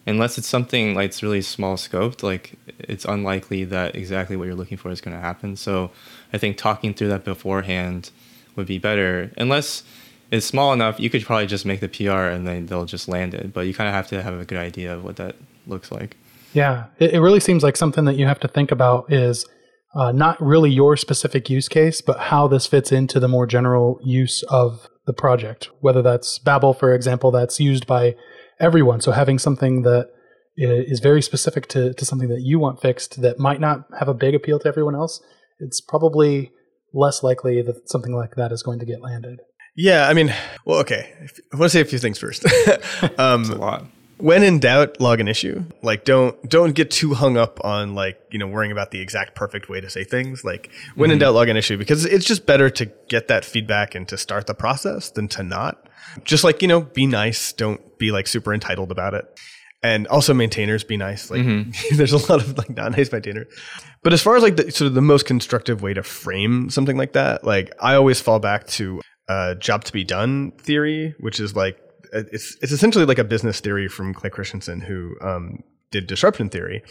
[0.07, 4.55] Unless it's something like it's really small scoped like it's unlikely that exactly what you're
[4.55, 5.55] looking for is going to happen.
[5.55, 5.91] So
[6.33, 8.09] i think talking through that beforehand
[8.55, 9.31] would be better.
[9.37, 9.83] Unless
[10.31, 13.33] it's small enough you could probably just make the pr and then they'll just land
[13.33, 13.53] it.
[13.53, 15.35] But you kind of have to have a good idea of what that
[15.67, 16.17] looks like
[16.53, 19.45] Yeah, it, it really seems like something that you have to think about is
[19.95, 23.99] uh, not really your specific use case, but how this fits into the more general
[24.03, 25.69] use of the project.
[25.81, 28.15] Whether that's Babel, for example, that's used by
[28.59, 29.01] everyone.
[29.01, 30.09] So having something that
[30.57, 34.13] is very specific to, to something that you want fixed that might not have a
[34.13, 35.21] big appeal to everyone else,
[35.59, 36.51] it's probably
[36.93, 39.39] less likely that something like that is going to get landed.
[39.75, 40.33] Yeah, I mean,
[40.65, 41.13] well, okay.
[41.53, 42.45] I want to say a few things first.
[43.17, 43.85] um, a lot.
[44.21, 45.63] When in doubt, log an issue.
[45.81, 49.35] Like, don't don't get too hung up on like you know worrying about the exact
[49.35, 50.43] perfect way to say things.
[50.43, 53.95] Like, when in doubt, log an issue because it's just better to get that feedback
[53.95, 55.87] and to start the process than to not.
[56.23, 57.53] Just like you know, be nice.
[57.53, 59.25] Don't be like super entitled about it.
[59.83, 61.31] And also maintainers, be nice.
[61.31, 61.43] Like,
[61.95, 63.47] there's a lot of like not nice maintainers.
[64.03, 66.97] But as far as like the sort of the most constructive way to frame something
[66.97, 71.39] like that, like I always fall back to uh, job to be done theory, which
[71.39, 71.80] is like
[72.11, 76.83] it's it's essentially like a business theory from Clay Christensen, who um, did disruption theory.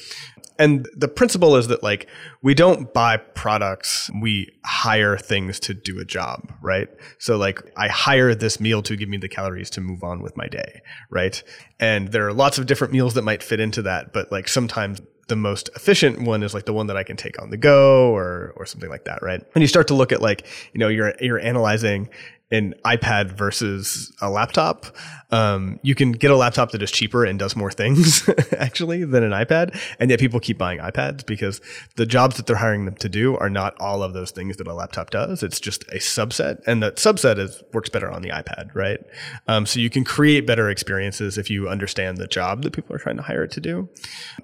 [0.58, 2.06] And the principle is that like
[2.42, 6.88] we don't buy products, we hire things to do a job, right?
[7.18, 10.36] So like I hire this meal to give me the calories to move on with
[10.36, 11.42] my day, right?
[11.78, 15.00] And there are lots of different meals that might fit into that, but like sometimes
[15.28, 18.14] the most efficient one is like the one that I can take on the go
[18.14, 19.40] or or something like that, right?
[19.54, 22.10] And you start to look at like, you know, you're you're analyzing
[22.50, 24.86] an iPad versus a laptop.
[25.30, 29.22] Um, you can get a laptop that is cheaper and does more things actually than
[29.22, 31.60] an iPad, and yet people keep buying iPads because
[31.94, 34.66] the jobs that they're hiring them to do are not all of those things that
[34.66, 35.44] a laptop does.
[35.44, 38.98] It's just a subset, and that subset is works better on the iPad, right?
[39.46, 42.98] Um, so you can create better experiences if you understand the job that people are
[42.98, 43.88] trying to hire it to do.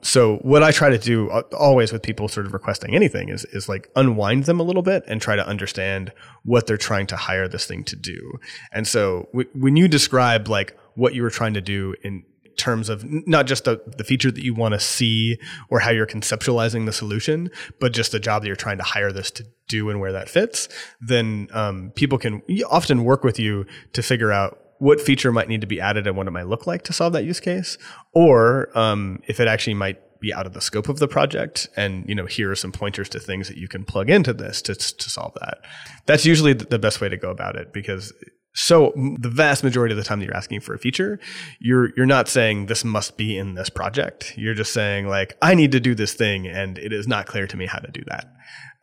[0.02, 3.44] So what I try to do uh, always with people sort of requesting anything is
[3.46, 6.12] is like unwind them a little bit and try to understand
[6.44, 8.38] what they're trying to hire this thing to do.
[8.72, 12.24] And so w- when you describe like what you were trying to do in
[12.56, 16.06] terms of not just the, the feature that you want to see or how you're
[16.06, 19.90] conceptualizing the solution, but just the job that you're trying to hire this to do
[19.90, 20.68] and where that fits,
[21.00, 25.60] then um, people can often work with you to figure out what feature might need
[25.60, 27.78] to be added and what it might look like to solve that use case,
[28.12, 31.68] or um, if it actually might be out of the scope of the project.
[31.76, 34.62] And you know here are some pointers to things that you can plug into this
[34.62, 35.58] to, to solve that.
[36.06, 38.12] That's usually the best way to go about it because
[38.58, 41.20] so the vast majority of the time that you're asking for a feature
[41.60, 44.34] you're you're not saying this must be in this project.
[44.36, 47.46] You're just saying like i need to do this thing and it is not clear
[47.46, 48.26] to me how to do that.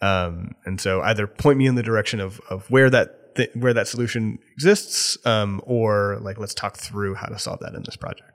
[0.01, 3.73] Um, and so either point me in the direction of, of where that th- where
[3.73, 7.95] that solution exists um, or like let's talk through how to solve that in this
[7.95, 8.32] project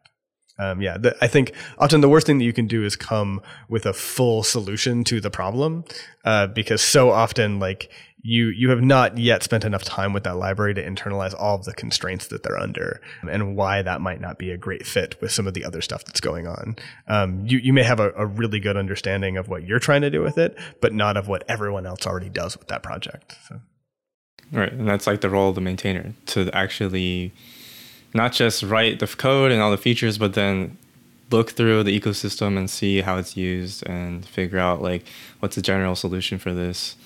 [0.59, 3.40] um, yeah, the, I think often the worst thing that you can do is come
[3.68, 5.85] with a full solution to the problem,
[6.25, 7.90] uh, because so often like
[8.23, 11.64] you you have not yet spent enough time with that library to internalize all of
[11.64, 15.31] the constraints that they're under and why that might not be a great fit with
[15.31, 16.77] some of the other stuff that's going on.
[17.07, 20.11] Um, you you may have a, a really good understanding of what you're trying to
[20.11, 23.37] do with it, but not of what everyone else already does with that project.
[23.49, 23.61] So.
[24.51, 27.33] Right, and that's like the role of the maintainer to actually
[28.14, 30.77] not just write the code and all the features, but then
[31.31, 35.05] look through the ecosystem and see how it's used and figure out like
[35.40, 36.97] what's the general solution for this.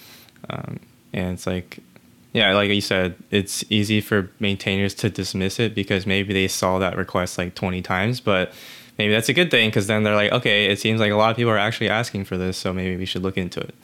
[0.48, 0.80] Um,
[1.12, 1.78] and it's like,
[2.32, 6.78] yeah, like you said, it's easy for maintainers to dismiss it because maybe they saw
[6.78, 8.52] that request like 20 times, but
[8.96, 11.30] maybe that's a good thing because then they're like, okay, it seems like a lot
[11.30, 13.74] of people are actually asking for this, so maybe we should look into it.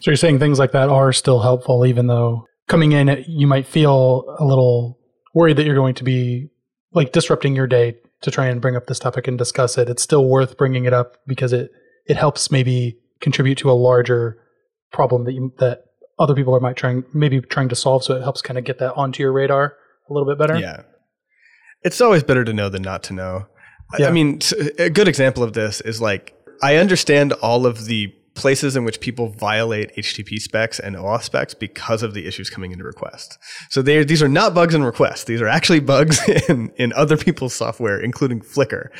[0.00, 3.66] So you're saying things like that are still helpful, even though coming in, you might
[3.66, 4.97] feel a little
[5.34, 6.48] worried that you're going to be
[6.92, 9.88] like disrupting your day to try and bring up this topic and discuss it.
[9.88, 11.70] It's still worth bringing it up because it
[12.06, 14.38] it helps maybe contribute to a larger
[14.92, 15.84] problem that you that
[16.18, 18.02] other people are might trying maybe trying to solve.
[18.02, 19.76] So it helps kind of get that onto your radar
[20.08, 20.58] a little bit better.
[20.58, 20.82] Yeah.
[21.82, 23.46] It's always better to know than not to know.
[23.98, 24.08] Yeah.
[24.08, 24.40] I mean,
[24.78, 29.00] a good example of this is like, I understand all of the places in which
[29.00, 33.38] people violate HTTP specs and OAuth specs because of the issues coming into request.
[33.68, 35.26] So these are not bugs in request.
[35.26, 38.90] These are actually bugs in, in other people's software, including Flickr.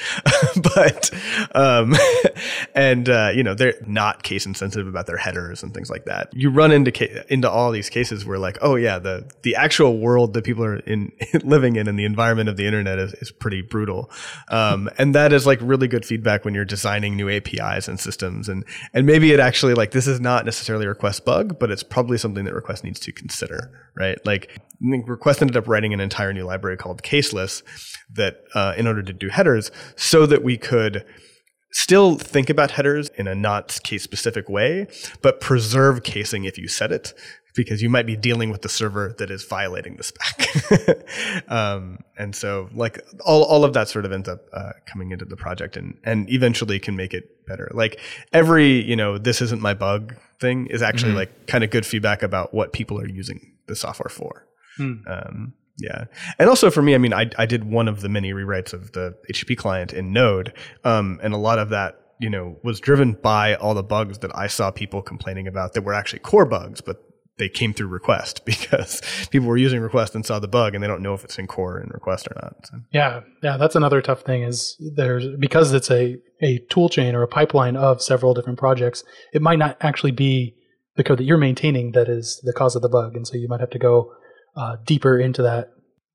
[0.75, 1.11] but,
[1.55, 1.95] um,
[2.75, 6.29] and, uh, you know, they're not case insensitive about their headers and things like that.
[6.35, 9.99] You run into, ca- into all these cases where like, oh yeah, the, the actual
[9.99, 11.13] world that people are in
[11.45, 14.11] living in and the environment of the internet is, is pretty brutal.
[14.49, 18.49] Um, and that is like really good feedback when you're designing new APIs and systems.
[18.49, 21.83] And, and maybe it actually like, this is not necessarily a request bug, but it's
[21.83, 24.19] probably something that request needs to consider, right?
[24.27, 27.63] Like request ended up writing an entire new library called caseless
[28.11, 31.05] that, uh, in order to do headers so that we could
[31.71, 34.87] still think about headers in a not case specific way,
[35.23, 37.15] but preserve casing if you set it,
[37.55, 41.49] because you might be dealing with the server that is violating the spec.
[41.49, 45.25] um, and so, like all, all of that sort of ends up uh, coming into
[45.25, 47.71] the project, and and eventually can make it better.
[47.75, 48.01] Like
[48.33, 52.23] every you know this isn't my bug thing is actually like kind of good feedback
[52.23, 54.47] about what people are using the software for.
[55.09, 56.05] Um, yeah.
[56.39, 58.93] And also for me, I mean, I, I did one of the many rewrites of
[58.93, 60.53] the HTTP client in Node.
[60.85, 64.37] Um, and a lot of that, you know, was driven by all the bugs that
[64.37, 67.03] I saw people complaining about that were actually core bugs, but
[67.39, 70.89] they came through request because people were using request and saw the bug and they
[70.89, 72.67] don't know if it's in core and request or not.
[72.67, 72.79] So.
[72.93, 77.23] Yeah, yeah, that's another tough thing is there's because it's a a tool chain or
[77.23, 79.05] a pipeline of several different projects.
[79.33, 80.57] It might not actually be
[80.97, 83.47] the code that you're maintaining that is the cause of the bug, and so you
[83.47, 84.13] might have to go
[84.57, 85.71] uh, deeper into that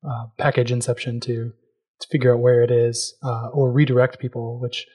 [0.08, 1.52] uh, package inception to
[2.00, 4.86] to figure out where it is uh, or redirect people, which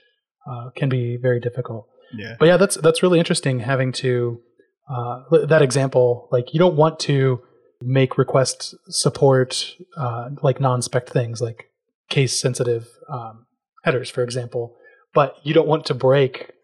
[0.50, 1.88] uh, can be very difficult.
[2.14, 2.36] Yeah.
[2.40, 4.42] But yeah, that's that's really interesting having to
[4.90, 6.28] uh, that example.
[6.32, 7.42] Like you don't want to
[7.82, 11.66] make request support uh, like non-spec things like
[12.10, 13.46] case sensitive um,
[13.84, 14.76] headers, for example.
[15.14, 16.52] But you don't want to break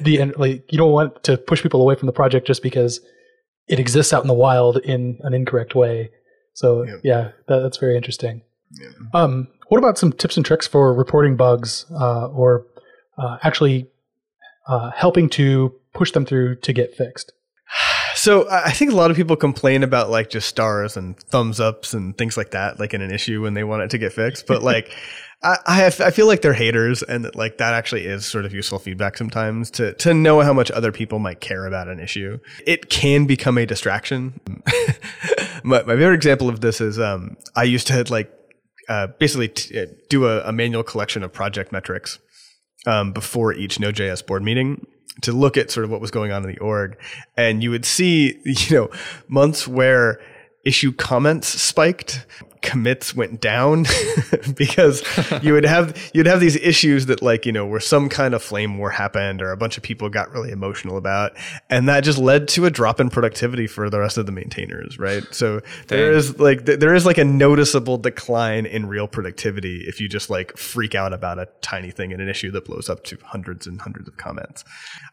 [0.00, 0.34] the end.
[0.36, 3.00] like you don't want to push people away from the project just because
[3.68, 6.10] it exists out in the wild in an incorrect way.
[6.54, 7.00] So Yep.
[7.04, 8.42] yeah, that, that's very interesting.
[8.72, 8.88] Yeah.
[9.14, 12.66] Um, what about some tips and tricks for reporting bugs uh, or
[13.18, 13.88] uh, actually
[14.68, 17.32] uh, helping to push them through to get fixed?
[18.16, 21.60] So I I think a lot of people complain about like just stars and thumbs
[21.60, 24.14] ups and things like that, like in an issue when they want it to get
[24.14, 24.46] fixed.
[24.46, 24.90] But like,
[25.42, 28.44] I I, have, I feel like they're haters, and that like that actually is sort
[28.44, 32.00] of useful feedback sometimes to to know how much other people might care about an
[32.00, 32.38] issue.
[32.66, 34.40] It can become a distraction.
[35.64, 38.32] my, my favorite example of this is um, I used to like
[38.88, 42.18] uh, basically t- uh, do a, a manual collection of project metrics
[42.86, 44.86] um, before each Node.js board meeting
[45.22, 46.96] to look at sort of what was going on in the org.
[47.36, 48.90] And you would see, you know,
[49.28, 50.20] months where
[50.64, 52.26] issue comments spiked,
[52.66, 53.86] commits went down
[54.56, 55.02] because
[55.42, 58.42] you would have you'd have these issues that like, you know, where some kind of
[58.42, 61.32] flame war happened or a bunch of people got really emotional about
[61.70, 64.98] and that just led to a drop in productivity for the rest of the maintainers,
[64.98, 65.22] right?
[65.30, 66.18] So there Dang.
[66.18, 70.28] is like th- there is like a noticeable decline in real productivity if you just
[70.28, 73.66] like freak out about a tiny thing in an issue that blows up to hundreds
[73.66, 74.64] and hundreds of comments.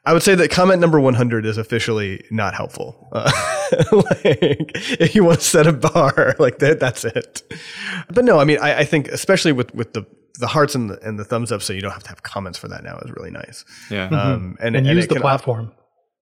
[0.05, 3.07] I would say that comment number 100 is officially not helpful.
[3.11, 3.31] Uh,
[3.91, 7.42] like if you want to set a bar, like that, that's it.
[8.13, 10.05] But no, I mean, I, I think especially with with the
[10.39, 12.57] the hearts and the, and the thumbs up, so you don't have to have comments
[12.57, 13.65] for that now is really nice.
[13.89, 14.05] Yeah.
[14.07, 15.71] Um, and, And, and use it the can platform.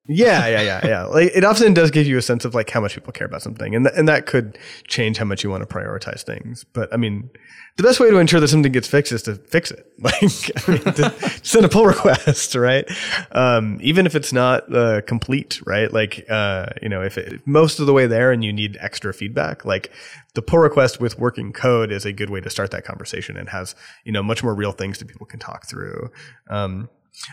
[0.08, 1.04] Yeah, yeah, yeah, yeah.
[1.06, 3.42] Like it often does give you a sense of like how much people care about
[3.42, 6.64] something, and th- and that could change how much you want to prioritize things.
[6.64, 7.30] But I mean,
[7.78, 9.86] the best way to ensure that something gets fixed is to fix it.
[10.02, 10.24] Like,
[10.68, 12.90] I mean, to send a pull request, right?
[13.34, 15.94] Um, even if it's not uh, complete, right?
[15.94, 19.14] Like, uh, you know, if, it, most of the way there and you need extra
[19.14, 19.92] feedback, like
[20.34, 23.50] the pull request with working code is a good way to start that conversation and
[23.50, 26.10] has you know much more real things that people can talk through.
[26.50, 26.90] Um,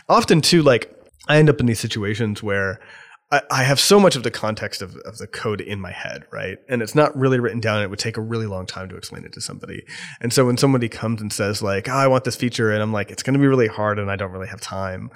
[0.07, 0.95] often too, like
[1.29, 2.81] I end up in these situations where
[3.31, 6.25] I, I have so much of the context of, of the code in my head,
[6.31, 6.57] right?
[6.67, 7.81] And it's not really written down.
[7.83, 9.85] It would take a really long time to explain it to somebody.
[10.19, 12.91] And so when somebody comes and says like, oh, I want this feature, and I'm
[12.91, 15.11] like, it's going to be really hard and I don't really have time.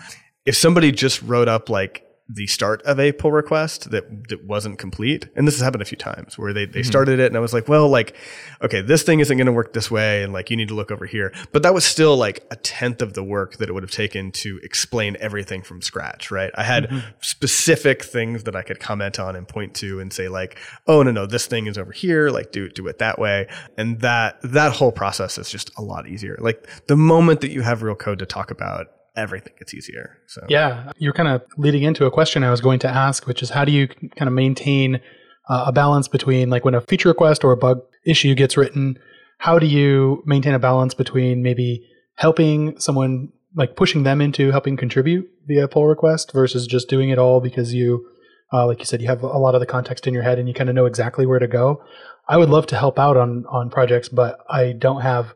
[0.46, 4.80] If somebody just wrote up like the start of a pull request that, that wasn't
[4.80, 6.88] complete, and this has happened a few times where they, they mm-hmm.
[6.88, 8.16] started it and I was like, well, like,
[8.62, 10.24] okay, this thing isn't going to work this way.
[10.24, 11.34] And like, you need to look over here.
[11.52, 14.32] But that was still like a tenth of the work that it would have taken
[14.34, 16.52] to explain everything from scratch, right?
[16.56, 17.10] I had mm-hmm.
[17.22, 21.12] specific things that I could comment on and point to and say like, oh, no,
[21.12, 22.30] no, this thing is over here.
[22.30, 23.48] Like, do, do it that way.
[23.78, 26.38] And that, that whole process is just a lot easier.
[26.40, 30.18] Like the moment that you have real code to talk about, everything gets easier.
[30.28, 33.44] So Yeah, you're kind of leading into a question I was going to ask, which
[33.44, 35.02] is how do you kind of maintain
[35.50, 38.98] uh, a balance between like when a feature request or a bug issue gets written,
[39.40, 44.78] how do you maintain a balance between maybe helping someone like pushing them into helping
[44.78, 48.08] contribute via pull request versus just doing it all because you
[48.52, 50.48] uh, like you said you have a lot of the context in your head and
[50.48, 51.84] you kind of know exactly where to go.
[52.28, 55.34] I would love to help out on on projects, but I don't have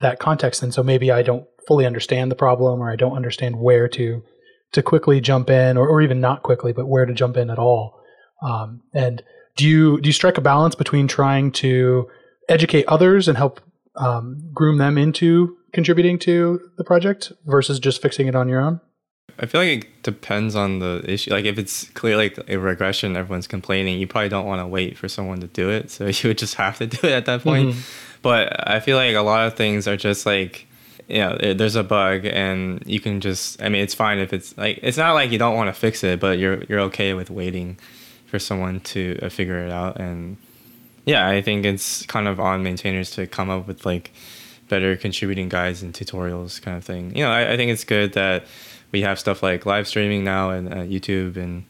[0.00, 3.58] that context and so maybe I don't fully understand the problem or I don't understand
[3.58, 4.22] where to
[4.72, 7.58] to quickly jump in or, or even not quickly but where to jump in at
[7.58, 8.00] all
[8.42, 9.22] um, and
[9.56, 12.08] do you do you strike a balance between trying to
[12.48, 13.60] educate others and help
[13.96, 18.80] um, groom them into contributing to the project versus just fixing it on your own
[19.38, 21.30] I feel like it depends on the issue.
[21.30, 23.98] Like if it's clearly like a regression, everyone's complaining.
[23.98, 26.54] You probably don't want to wait for someone to do it, so you would just
[26.54, 27.76] have to do it at that point.
[28.22, 30.66] But I feel like a lot of things are just like,
[31.18, 33.62] know, there- there's a bug and you can just.
[33.62, 36.02] I mean, it's fine if it's like it's not like you don't want to fix
[36.04, 37.78] it, but you're you're okay with waiting
[38.26, 39.98] for someone to uh, figure it out.
[40.00, 40.36] And
[41.04, 44.10] yeah, I think it's kind of on maintainers to come up with like
[44.68, 47.14] better contributing guides and tutorials kind of thing.
[47.16, 48.44] You know, I, I think it's good that
[48.90, 51.64] we have stuff like live streaming now and uh, YouTube and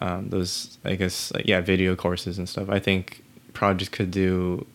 [0.00, 2.68] um, those, I guess, like, yeah, video courses and stuff.
[2.70, 3.22] I think
[3.52, 4.66] projects could do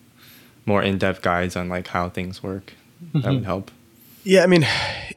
[0.64, 2.72] more in-depth guides on like how things work.
[3.12, 3.70] That would help.
[4.26, 4.66] Yeah, I mean,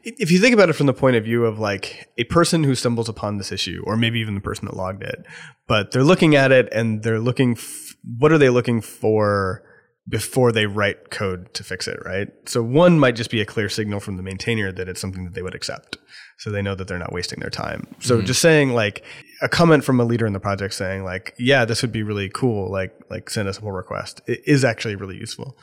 [0.03, 2.76] if you think about it from the point of view of like a person who
[2.76, 5.26] stumbles upon this issue, or maybe even the person that logged it,
[5.68, 9.64] but they're looking at it and they're looking, f- what are they looking for
[10.07, 12.28] before they write code to fix it, right?
[12.45, 15.34] So one might just be a clear signal from the maintainer that it's something that
[15.34, 15.97] they would accept.
[16.38, 17.88] So they know that they're not wasting their time.
[17.99, 18.28] So mm-hmm.
[18.28, 19.03] just saying like
[19.42, 22.30] a comment from a leader in the project saying like, yeah, this would be really
[22.30, 22.70] cool.
[22.72, 25.58] Like, like send us a pull request it is actually really useful.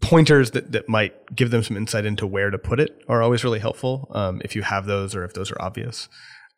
[0.00, 3.44] Pointers that, that might give them some insight into where to put it are always
[3.44, 4.08] really helpful.
[4.14, 6.08] Um, if you have those or if those are obvious.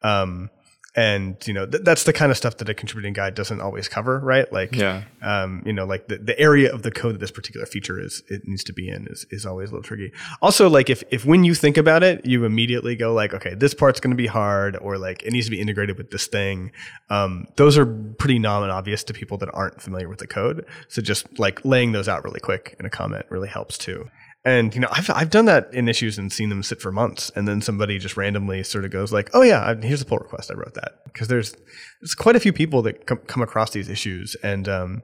[0.03, 0.51] Um,
[0.97, 3.89] and you know th- that's the kind of stuff that a contributing guide doesn't always
[3.89, 4.51] cover right?
[4.53, 5.05] Like yeah.
[5.23, 8.23] um, you know like the, the area of the code that this particular feature is
[8.29, 10.13] it needs to be in is, is always a little tricky.
[10.41, 13.75] Also like if if when you think about it you immediately go like okay this
[13.75, 16.71] part's going to be hard or like it needs to be integrated with this thing.
[17.11, 20.67] Um, those are pretty non-obvious to people that aren't familiar with the code.
[20.89, 24.09] So just like laying those out really quick in a comment really helps too
[24.45, 27.31] and you know, I've I've done that in issues and seen them sit for months,
[27.35, 30.51] and then somebody just randomly sort of goes like, "Oh yeah, here's a pull request.
[30.51, 31.57] I wrote that." Because there's
[32.01, 35.03] there's quite a few people that come, come across these issues, and um,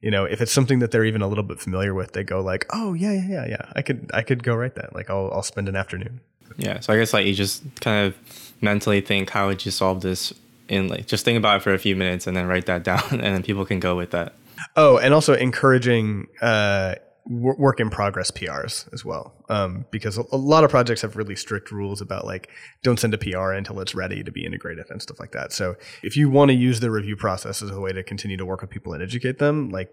[0.00, 2.40] you know, if it's something that they're even a little bit familiar with, they go
[2.40, 3.72] like, "Oh yeah, yeah, yeah, yeah.
[3.74, 4.94] I could I could go write that.
[4.94, 6.20] Like I'll I'll spend an afternoon."
[6.56, 6.80] Yeah.
[6.80, 8.16] So I guess like you just kind of
[8.62, 10.32] mentally think, how would you solve this?
[10.68, 13.02] In like just think about it for a few minutes and then write that down,
[13.10, 14.32] and then people can go with that.
[14.76, 16.28] Oh, and also encouraging.
[16.40, 16.94] Uh,
[17.28, 21.70] work in progress PRs as well, um, because a, lot of projects have really strict
[21.70, 22.48] rules about like
[22.82, 25.52] don't send a PR until it's ready to be integrated and stuff like that.
[25.52, 28.46] So if you want to use the review process as a way to continue to
[28.46, 29.92] work with people and educate them, like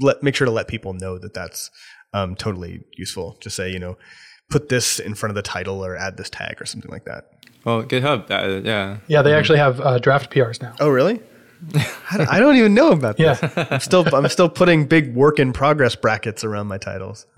[0.00, 1.70] let make sure to let people know that that's
[2.14, 3.36] um, totally useful.
[3.40, 3.98] Just say you know
[4.48, 7.30] put this in front of the title or add this tag or something like that.
[7.64, 10.74] Well, GitHub, uh, yeah, yeah, they actually have uh, draft PRs now.
[10.80, 11.20] Oh, really?
[12.10, 13.40] I don't even know about this.
[13.40, 13.66] Yeah.
[13.70, 17.26] I'm still I'm still putting big work in progress brackets around my titles.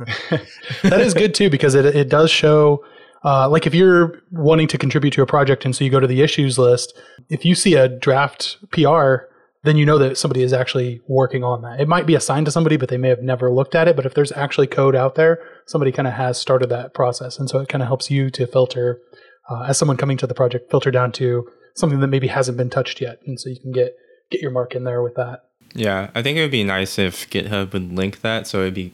[0.82, 2.84] that is good too because it it does show
[3.24, 6.06] uh, like if you're wanting to contribute to a project and so you go to
[6.06, 6.98] the issues list,
[7.30, 9.16] if you see a draft PR,
[9.62, 11.80] then you know that somebody is actually working on that.
[11.80, 13.96] It might be assigned to somebody, but they may have never looked at it.
[13.96, 17.48] But if there's actually code out there, somebody kind of has started that process, and
[17.48, 19.00] so it kind of helps you to filter
[19.48, 22.68] uh, as someone coming to the project, filter down to something that maybe hasn't been
[22.68, 23.96] touched yet, and so you can get
[24.34, 25.44] get your mark in there with that.
[25.74, 28.46] Yeah, I think it would be nice if GitHub would link that.
[28.46, 28.92] So it'd be,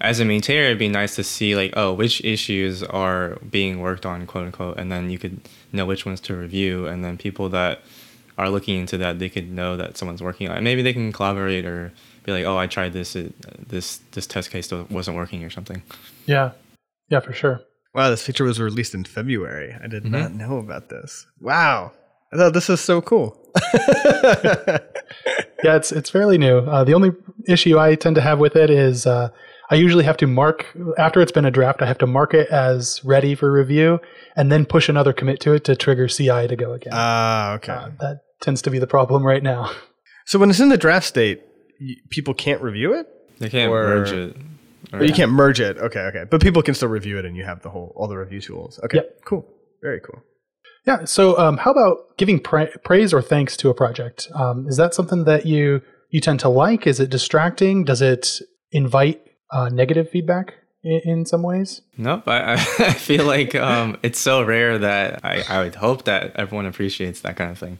[0.00, 4.06] as a maintainer, it'd be nice to see like, oh, which issues are being worked
[4.06, 5.40] on, quote unquote, and then you could
[5.72, 7.82] know which ones to review, and then people that
[8.36, 10.62] are looking into that, they could know that someone's working on it.
[10.62, 11.92] Maybe they can collaborate or
[12.24, 13.34] be like, oh, I tried this, it,
[13.68, 15.82] this this test case wasn't working or something.
[16.26, 16.52] Yeah,
[17.10, 17.60] yeah, for sure.
[17.94, 19.74] Wow, this feature was released in February.
[19.74, 20.12] I did mm-hmm.
[20.12, 21.26] not know about this.
[21.40, 21.92] Wow.
[22.32, 23.37] I thought this is so cool.
[25.64, 26.58] yeah, it's it's fairly new.
[26.58, 27.10] Uh, the only
[27.46, 29.30] issue I tend to have with it is uh,
[29.70, 31.82] I usually have to mark after it's been a draft.
[31.82, 34.00] I have to mark it as ready for review,
[34.36, 36.92] and then push another commit to it to trigger CI to go again.
[36.94, 37.72] Ah, uh, okay.
[37.72, 39.70] Uh, that tends to be the problem right now.
[40.26, 41.42] So when it's in the draft state,
[42.10, 43.06] people can't review it.
[43.38, 44.36] They can't or, merge it.
[44.92, 45.78] Or, you can't merge it.
[45.78, 46.24] Okay, okay.
[46.30, 48.78] But people can still review it, and you have the whole all the review tools.
[48.84, 49.20] Okay, yep.
[49.24, 49.46] cool.
[49.82, 50.22] Very cool.
[50.86, 51.04] Yeah.
[51.04, 54.28] So, um, how about giving pra- praise or thanks to a project?
[54.34, 56.86] Um, is that something that you you tend to like?
[56.86, 57.84] Is it distracting?
[57.84, 58.40] Does it
[58.72, 59.20] invite
[59.50, 61.82] uh, negative feedback in, in, some ways?
[61.96, 62.26] Nope.
[62.26, 66.66] I, I feel like um, it's so rare that I, I would hope that everyone
[66.66, 67.78] appreciates that kind of thing.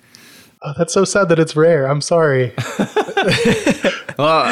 [0.62, 1.86] Oh, that's so sad that it's rare.
[1.86, 2.52] I'm sorry.
[4.18, 4.42] well,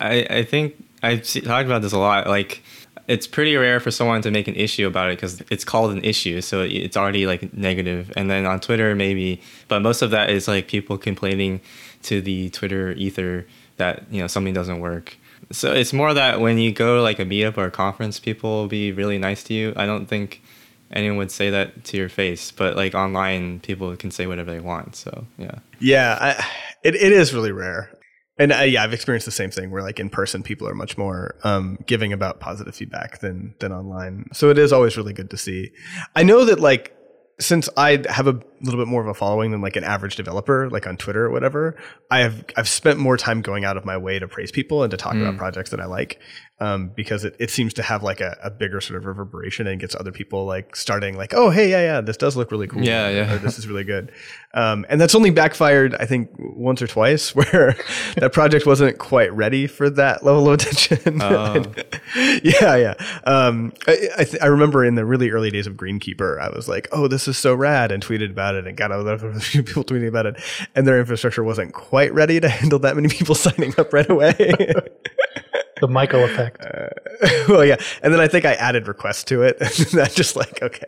[0.00, 2.28] I, I think I've talked about this a lot.
[2.28, 2.62] Like,
[3.08, 6.04] it's pretty rare for someone to make an issue about it because it's called an
[6.04, 8.12] issue so it's already like negative.
[8.16, 11.60] and then on twitter maybe but most of that is like people complaining
[12.02, 13.46] to the twitter ether
[13.78, 15.16] that you know something doesn't work.
[15.50, 18.50] So it's more that when you go to like a meetup or a conference people
[18.50, 19.72] will be really nice to you.
[19.76, 20.42] I don't think
[20.90, 24.60] anyone would say that to your face but like online people can say whatever they
[24.60, 25.56] want so yeah.
[25.80, 26.46] Yeah I,
[26.82, 27.90] it, it is really rare
[28.38, 30.96] and uh, yeah, I've experienced the same thing where like in person, people are much
[30.96, 34.26] more um, giving about positive feedback than than online.
[34.32, 35.72] So it is always really good to see.
[36.14, 36.94] I know that like
[37.40, 40.68] since I have a little bit more of a following than like an average developer,
[40.70, 41.76] like on Twitter or whatever,
[42.10, 44.90] I have I've spent more time going out of my way to praise people and
[44.90, 45.22] to talk mm.
[45.22, 46.20] about projects that I like,
[46.60, 49.80] um, because it, it seems to have like a, a, bigger sort of reverberation and
[49.80, 52.82] gets other people like starting like, oh hey yeah yeah this does look really cool
[52.82, 54.10] yeah yeah or, this is really good,
[54.54, 57.76] um, and that's only backfired I think once or twice where
[58.16, 61.20] that project wasn't quite ready for that level of attention.
[61.28, 61.62] Oh.
[62.42, 62.94] yeah yeah,
[63.24, 66.68] um, I I, th- I remember in the really early days of Greenkeeper I was
[66.68, 69.84] like oh this is so rad and tweeted about it and got a few people
[69.84, 70.36] tweeting about it,
[70.74, 74.32] and their infrastructure wasn't quite ready to handle that many people signing up right away.
[75.80, 76.60] The Mikeal effect.
[76.64, 76.88] Uh,
[77.48, 80.60] well, yeah, and then I think I added requests to it, and that just like
[80.62, 80.84] okay.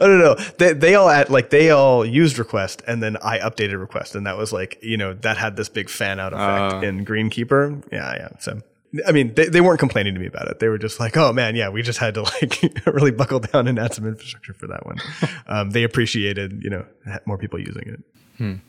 [0.00, 3.38] Oh no, no, they they all at like they all used request, and then I
[3.40, 6.82] updated request, and that was like you know that had this big fan out effect
[6.82, 6.86] Uh.
[6.86, 7.82] in Greenkeeper.
[7.92, 8.28] Yeah, yeah.
[8.38, 8.60] So
[9.06, 10.58] I mean, they, they weren't complaining to me about it.
[10.58, 13.66] They were just like, oh man, yeah, we just had to like really buckle down
[13.66, 14.98] and add some infrastructure for that one.
[15.46, 16.84] um, they appreciated you know
[17.26, 18.04] more people using it.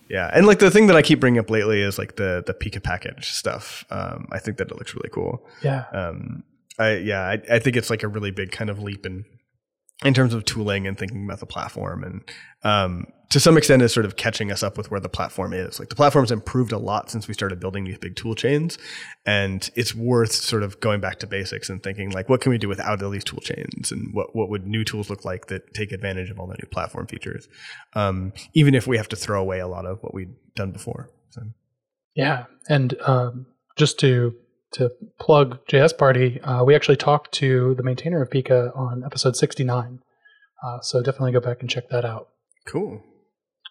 [0.09, 2.53] Yeah, and like the thing that I keep bringing up lately is like the the
[2.53, 3.85] Pika package stuff.
[3.89, 5.45] Um, I think that it looks really cool.
[5.61, 5.85] Yeah.
[5.91, 6.43] Um,
[6.77, 9.25] I yeah, I, I think it's like a really big kind of leap in
[10.03, 12.21] in terms of tooling and thinking about the platform, and
[12.63, 15.79] um, to some extent is sort of catching us up with where the platform is.
[15.79, 18.77] Like the platform's improved a lot since we started building these big tool chains,
[19.25, 22.59] and it's worth sort of going back to basics and thinking like, what can we
[22.59, 25.73] do without all these tool chains, and what what would new tools look like that
[25.73, 27.47] take advantage of all the new platform features,
[27.95, 31.09] um, even if we have to throw away a lot of what we'd done before.
[31.31, 31.41] So.
[32.13, 34.35] Yeah, and um, just to
[34.73, 39.35] to plug JS Party, uh, we actually talked to the maintainer of Pika on episode
[39.35, 40.01] sixty nine.
[40.63, 42.27] Uh, so definitely go back and check that out.
[42.67, 43.01] Cool.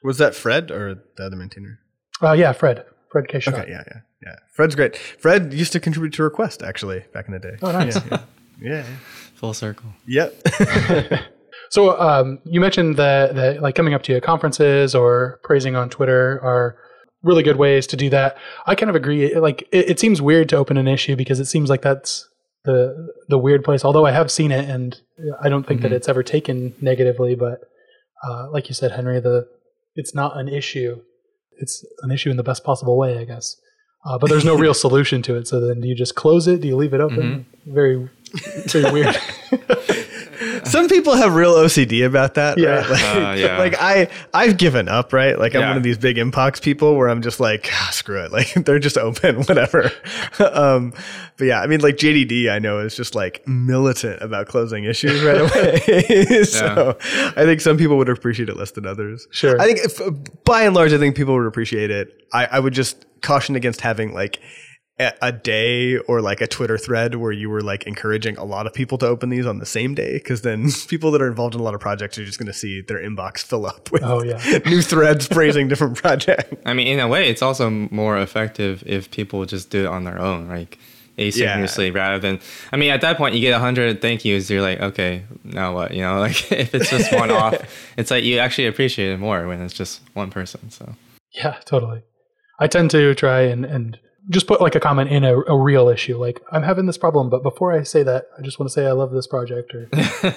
[0.03, 1.79] Was that Fred or the other maintainer?
[2.23, 3.41] Uh, yeah, Fred, Fred K.
[3.41, 3.55] Schott.
[3.55, 4.37] Okay, yeah, yeah, yeah.
[4.53, 4.97] Fred's great.
[4.97, 7.57] Fred used to contribute to Request actually back in the day.
[7.63, 7.97] Oh, nice.
[7.97, 8.03] Yeah,
[8.61, 8.71] yeah.
[8.71, 8.85] yeah.
[9.35, 9.91] Full circle.
[10.07, 10.43] Yep.
[11.73, 15.75] So um, you mentioned that, that like coming up to you at conferences or praising
[15.75, 16.77] on Twitter are
[17.23, 18.37] really good ways to do that.
[18.67, 19.35] I kind of agree.
[19.35, 22.29] Like it, it seems weird to open an issue because it seems like that's
[22.67, 23.87] the the weird place.
[23.87, 25.01] Although I have seen it and
[25.41, 27.35] I don't think that it's ever taken negatively.
[27.37, 27.61] But
[28.23, 29.49] uh, like you said, Henry, the
[29.95, 31.01] it's not an issue.
[31.59, 33.57] It's an issue in the best possible way, I guess.
[34.05, 35.47] Uh, but there's no real solution to it.
[35.47, 36.61] So then, do you just close it?
[36.61, 37.47] Do you leave it open?
[37.67, 38.09] Very,
[38.67, 39.17] very weird.
[40.73, 42.59] Some people have real OCD about that.
[42.59, 42.81] Yeah.
[42.81, 42.91] Right?
[42.91, 43.59] Like, Uh, yeah.
[43.59, 45.13] like I, I've given up.
[45.13, 45.39] Right.
[45.39, 45.69] Like I'm Yeah.
[45.69, 48.33] one of these big inbox people where I'm just like, ah, screw it.
[48.33, 49.91] Like they're just open, whatever.
[50.41, 50.95] um,
[51.37, 55.23] but yeah, I mean, like JDD, I know is just like militant about closing issues
[55.23, 56.45] right away.
[56.45, 56.97] so
[57.37, 59.29] I think some people would appreciate it less than others.
[59.31, 59.61] Sure.
[59.61, 60.01] I think if,
[60.45, 62.27] by and large, I think people would appreciate it.
[62.33, 64.41] I, I would just caution against having like
[65.03, 68.67] a, a day or like a Twitter thread where you were like encouraging a lot
[68.67, 71.55] of people to open these on the same day, because then people that are involved
[71.55, 74.03] in a lot of projects are just going to see their inbox fill up with
[74.03, 74.59] Oh, yeah.
[74.67, 76.55] new threads praising different projects.
[76.65, 80.05] I mean, in a way, it's also more effective if people just do it on
[80.05, 80.79] their own, like
[81.19, 82.41] asynchronously, rather than.
[82.73, 84.49] I mean, at that point, you get hundred thank yous.
[84.49, 85.93] You're like, okay, now what?
[85.93, 87.55] You know, like if it's just one off,
[87.97, 90.71] it's like you actually appreciate it more when it's just one person.
[90.71, 90.95] So
[91.33, 92.03] Yeah, totally.
[92.59, 93.99] I tend to try and, and
[94.29, 97.29] just put like a comment in a, a real issue, like I'm having this problem,
[97.31, 99.89] but before I say that, I just want to say I love this project, or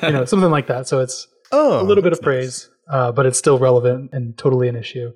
[0.04, 0.88] you know something like that.
[0.88, 4.68] So it's Oh, a little bit of praise, uh, but it's still relevant and totally
[4.68, 5.12] an issue.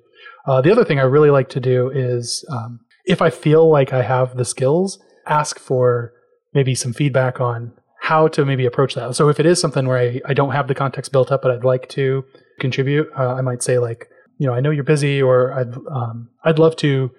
[0.46, 3.92] Uh, the other thing I really like to do is um, if I feel like
[3.92, 6.12] I have the skills, ask for
[6.54, 9.14] maybe some feedback on how to maybe approach that.
[9.16, 11.50] So if it is something where I, I don't have the context built up, but
[11.50, 12.24] I'd like to
[12.60, 14.08] contribute, uh, I might say like,
[14.38, 17.10] you know, I know you're busy, or I'd um, I'd love to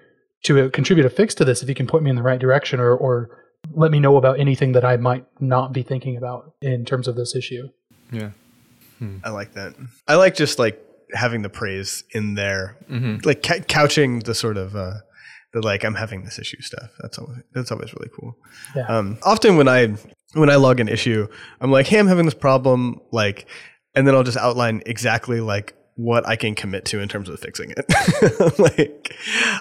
[0.43, 2.79] to contribute a fix to this if you can point me in the right direction,
[2.79, 3.37] or or
[3.73, 7.15] let me know about anything that I might not be thinking about in terms of
[7.15, 7.69] this issue.
[8.11, 8.31] yeah,
[9.23, 9.75] I like that.
[10.07, 10.83] I like just like
[11.13, 12.77] having the praise in there,
[13.23, 14.93] like ca- couching the sort of uh,
[15.53, 16.89] the like I'm having this issue stuff.
[17.01, 18.35] That's always that's always really cool.
[18.75, 18.87] Yeah.
[18.87, 19.95] Um, often when I
[20.33, 21.27] when I log an issue,
[21.59, 23.47] I'm like, hey, I'm having this problem, like,
[23.95, 27.39] and then I'll just outline exactly like what I can commit to in terms of
[27.39, 28.59] fixing it.
[28.59, 29.15] like,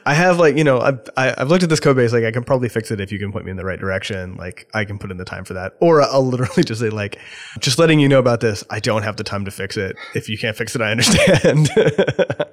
[0.06, 2.30] I have like you know I've I- I've looked at this code base, like I
[2.30, 4.36] can probably fix it if you can point me in the right direction.
[4.36, 7.18] Like I can put in the time for that, or I'll literally just say like,
[7.58, 8.64] just letting you know about this.
[8.70, 9.96] I don't have the time to fix it.
[10.14, 11.70] If you can't fix it, I understand.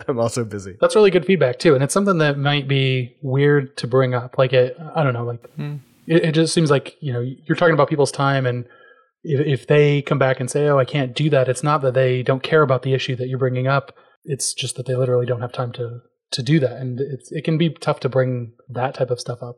[0.08, 0.78] I'm also busy.
[0.82, 4.38] That's really good feedback too, and it's something that might be weird to bring up.
[4.38, 5.76] Like it, I don't know, like hmm.
[6.08, 8.66] it, it just seems like you know you're talking about people's time, and
[9.24, 11.94] if, if they come back and say, "Oh, I can't do that," it's not that
[11.94, 13.96] they don't care about the issue that you're bringing up.
[14.26, 16.02] It's just that they literally don't have time to
[16.32, 19.42] to do that, and it's it can be tough to bring that type of stuff
[19.42, 19.58] up.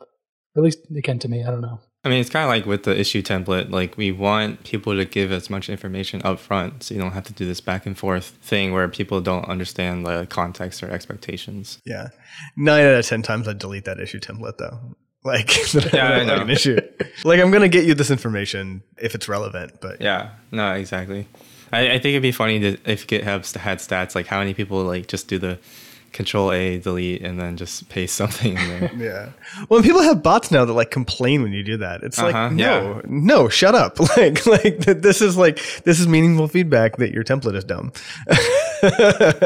[0.55, 1.43] At least it can to me.
[1.43, 1.80] I don't know.
[2.03, 3.72] I mean, it's kind of like with the issue template.
[3.72, 7.26] Like we want people to give as much information up front, so you don't have
[7.26, 11.80] to do this back and forth thing where people don't understand the context or expectations.
[11.86, 12.10] Yeah,
[12.57, 14.95] nine out of ten times I delete that issue template though.
[15.24, 16.80] Like, Yeah, I like an issue.
[17.26, 21.28] Like I'm gonna get you this information if it's relevant, but Yeah, no, exactly.
[21.72, 24.82] I, I think it'd be funny to, if GitHub had stats like how many people
[24.84, 25.59] like just do the
[26.11, 28.91] Control A delete and then just paste something in there.
[28.97, 29.30] Yeah.
[29.70, 32.01] Well, people have bots now that like complain when you do that.
[32.01, 33.01] It's like, Uh-huh, no, yeah.
[33.05, 33.99] no, shut up.
[34.17, 37.91] Like, like th- this is like this is meaningful feedback that your template is dumb.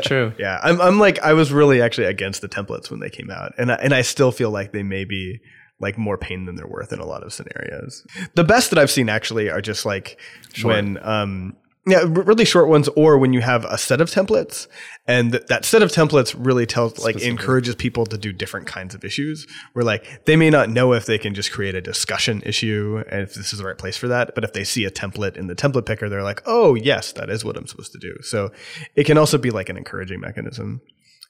[0.03, 0.32] True.
[0.39, 3.53] Yeah, I'm, I'm like I was really actually against the templates when they came out,
[3.57, 5.41] and I, and I still feel like they may be
[5.84, 8.04] like more pain than they're worth in a lot of scenarios.
[8.34, 10.20] The best that I've seen actually are just like
[10.64, 11.56] when um
[11.86, 14.68] yeah, really short ones, or when you have a set of templates,
[15.06, 18.96] and th- that set of templates really tells, like, encourages people to do different kinds
[18.96, 19.46] of issues.
[19.74, 23.22] Where like they may not know if they can just create a discussion issue and
[23.22, 25.48] if this is the right place for that, but if they see a template in
[25.48, 28.16] the template picker, they're like, oh yes, that is what I'm supposed to do.
[28.22, 28.52] So
[28.96, 30.82] it can also be like an encouraging mechanism.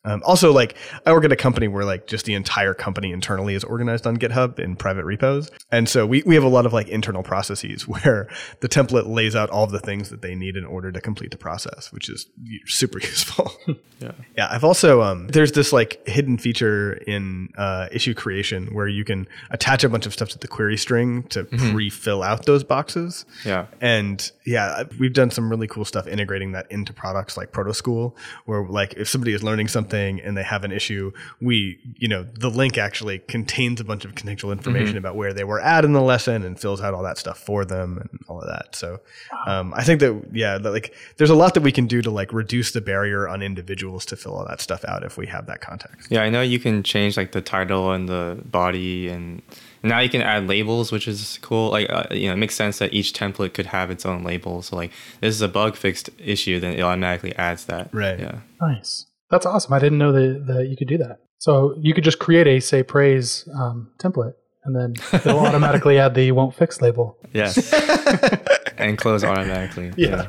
[0.06, 0.76] Um, also, like
[1.06, 4.18] I work at a company where like just the entire company internally is organized on
[4.18, 7.88] GitHub in private repos, and so we we have a lot of like internal processes
[7.88, 8.28] where
[8.60, 11.32] the template lays out all of the things that they need in order to complete
[11.32, 12.28] the process, which is
[12.66, 13.52] super useful.
[14.00, 14.12] Yeah.
[14.36, 19.06] yeah, I've also um, there's this like hidden feature in uh, issue creation where you
[19.06, 23.26] can attach a bunch of stuff to the query string to pre-fill out those boxes.
[23.46, 23.68] Yeah.
[23.80, 28.66] And yeah, we've done some really cool stuff integrating that into products like ProtoSchool, where
[28.66, 32.50] like if somebody is learning something and they have an issue, we, you know, the
[32.50, 36.02] link actually contains a bunch of contextual information about where they were at in the
[36.02, 38.76] lesson and fills out all that stuff for them and all of that.
[38.76, 39.00] So
[39.48, 42.12] um, I think that, yeah, that, like there's a lot that we can do to
[42.12, 45.46] like reduce the barrier on individuals to fill all that stuff out if we have
[45.48, 46.12] that context.
[46.12, 49.42] Yeah, I know you can change like the title and the body, and
[49.84, 51.72] now you can add labels, which is cool.
[51.72, 54.62] Like, uh, you know, it makes sense that each template could have its own label.
[54.62, 54.92] So, like,
[55.22, 57.94] this is a bug fixed issue, then it automatically adds that.
[57.94, 58.20] Right.
[58.20, 58.40] Yeah.
[58.62, 59.06] Nice.
[59.34, 59.74] That's awesome.
[59.74, 61.18] I didn't know that, that you could do that.
[61.40, 66.14] So you could just create a say praise um, template, and then it'll automatically add
[66.14, 67.18] the won't fix label.
[67.34, 67.74] Yes.
[68.78, 69.92] and close automatically.
[69.98, 70.28] Yeah.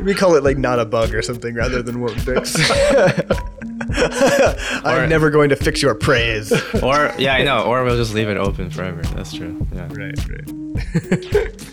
[0.00, 2.54] We call it like not a bug or something rather than won't fix.
[4.84, 6.52] I'm Or- never going to fix your praise.
[6.84, 7.64] Or yeah, I know.
[7.64, 9.02] Or we'll just leave it open forever.
[9.16, 9.66] That's true.
[9.74, 9.88] Yeah.
[9.92, 11.72] right, right.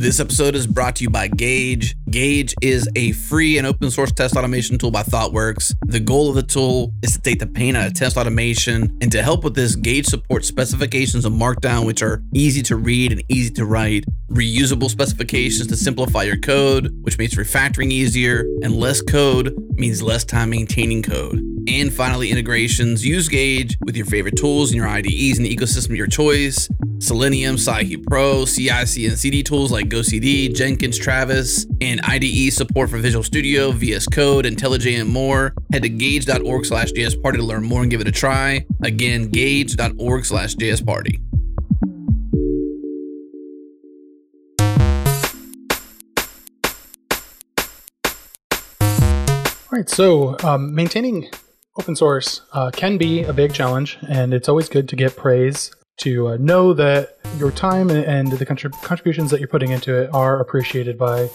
[0.00, 1.94] This episode is brought to you by Gauge.
[2.10, 5.74] Gauge is a free and open source test automation tool by ThoughtWorks.
[5.82, 9.12] The goal of the tool is to take the pain out of test automation, and
[9.12, 13.22] to help with this, Gauge supports specifications of Markdown, which are easy to read and
[13.28, 19.02] easy to write, reusable specifications to simplify your code, which makes refactoring easier, and less
[19.02, 21.44] code means less time maintaining code.
[21.68, 23.04] And finally, integrations.
[23.04, 26.70] Use Gauge with your favorite tools and your IDEs in the ecosystem of your choice.
[27.00, 32.98] Selenium, Sci Pro, CI/CD and CD tools like GoCD, Jenkins, Travis, and IDE support for
[32.98, 35.52] Visual Studio, VS Code, IntelliJ, and more.
[35.72, 38.64] Head to gauge.org slash jsparty to learn more and give it a try.
[38.82, 41.20] Again, gauge.org slash jsparty.
[49.72, 49.88] All right.
[49.88, 51.30] So um, maintaining
[51.78, 55.70] open source uh, can be a big challenge, and it's always good to get praise
[56.00, 60.10] to uh, know that your time and the contrib- contributions that you're putting into it
[60.14, 61.28] are appreciated by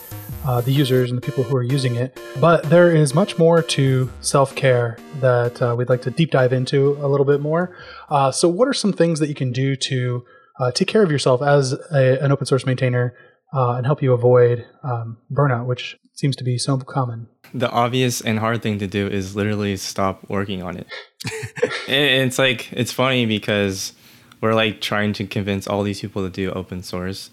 [0.46, 2.20] uh, the users and the people who are using it.
[2.40, 6.52] But there is much more to self care that uh, we'd like to deep dive
[6.52, 7.76] into a little bit more.
[8.10, 10.26] Uh, so, what are some things that you can do to
[10.60, 13.16] uh, take care of yourself as a, an open source maintainer
[13.54, 17.28] uh, and help you avoid um, burnout, which seems to be so common?
[17.54, 20.88] The obvious and hard thing to do is literally stop working on it.
[21.88, 23.94] It's like it's funny because
[24.42, 27.30] we're like trying to convince all these people to do open source.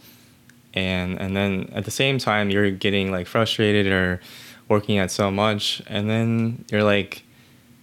[0.75, 4.21] And and then at the same time you're getting like frustrated or
[4.69, 5.83] working at so much.
[5.87, 7.25] And then you're like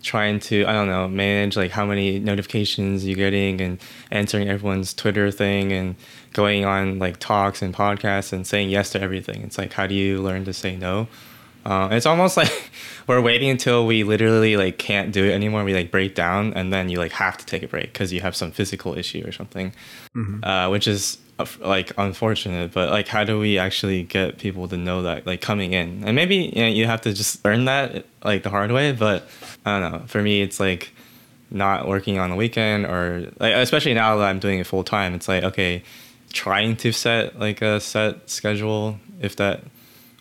[0.01, 3.77] trying to i don't know manage like how many notifications you're getting and
[4.11, 5.93] answering everyone's twitter thing and
[6.33, 9.41] going on like talks and podcasts and saying yes to everything.
[9.43, 11.07] It's like how do you learn to say no
[11.65, 12.51] uh, it's almost like
[13.07, 15.63] we're waiting until we literally like can't do it anymore.
[15.63, 18.21] We like break down, and then you like have to take a break because you
[18.21, 19.73] have some physical issue or something,
[20.43, 22.71] uh, which is uh, like unfortunate.
[22.71, 26.03] But like, how do we actually get people to know that like coming in?
[26.05, 28.91] And maybe you, know, you have to just learn that like the hard way.
[28.91, 29.27] But
[29.65, 29.99] I don't know.
[30.07, 30.91] For me, it's like
[31.51, 35.13] not working on the weekend or like especially now that I'm doing it full time.
[35.13, 35.83] It's like okay,
[36.31, 39.63] trying to set like a set schedule if that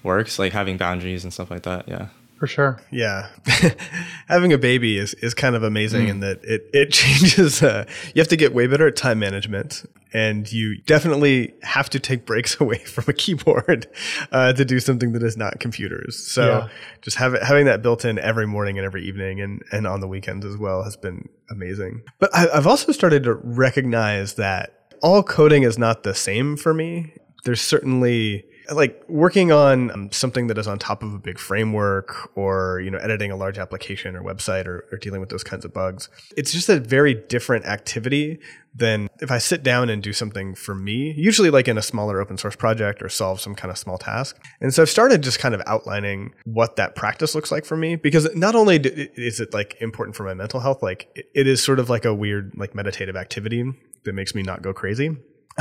[0.09, 1.87] works, like having boundaries and stuff like that.
[1.89, 2.09] Yeah.
[2.41, 2.81] For sure.
[2.93, 3.31] Yeah,
[4.29, 7.63] having a baby is, is kind of amazing in that it it changes.
[7.63, 7.85] Uh,
[8.15, 12.27] you have to get way better at time management, and you definitely have to take
[12.27, 13.89] breaks away from a keyboard
[14.31, 16.17] uh, to do something that is not computers.
[16.17, 16.69] So Yeah.
[17.03, 20.01] just have it, having that built in every morning and every evening, and and on
[20.01, 22.03] the weekends as well, has been amazing.
[22.21, 26.73] But I, I've also started to recognize that all coding is not the same for
[26.73, 27.15] me.
[27.45, 32.31] There's certainly like working on um, something that is on top of a big framework
[32.37, 35.65] or, you know, editing a large application or website or, or dealing with those kinds
[35.65, 36.09] of bugs.
[36.37, 38.39] It's just a very different activity
[38.75, 42.21] than if I sit down and do something for me, usually like in a smaller
[42.21, 44.37] open source project or solve some kind of small task.
[44.61, 47.97] And so I've started just kind of outlining what that practice looks like for me
[47.97, 51.81] because not only is it like important for my mental health, like it is sort
[51.81, 53.65] of like a weird like meditative activity
[54.05, 55.17] that makes me not go crazy.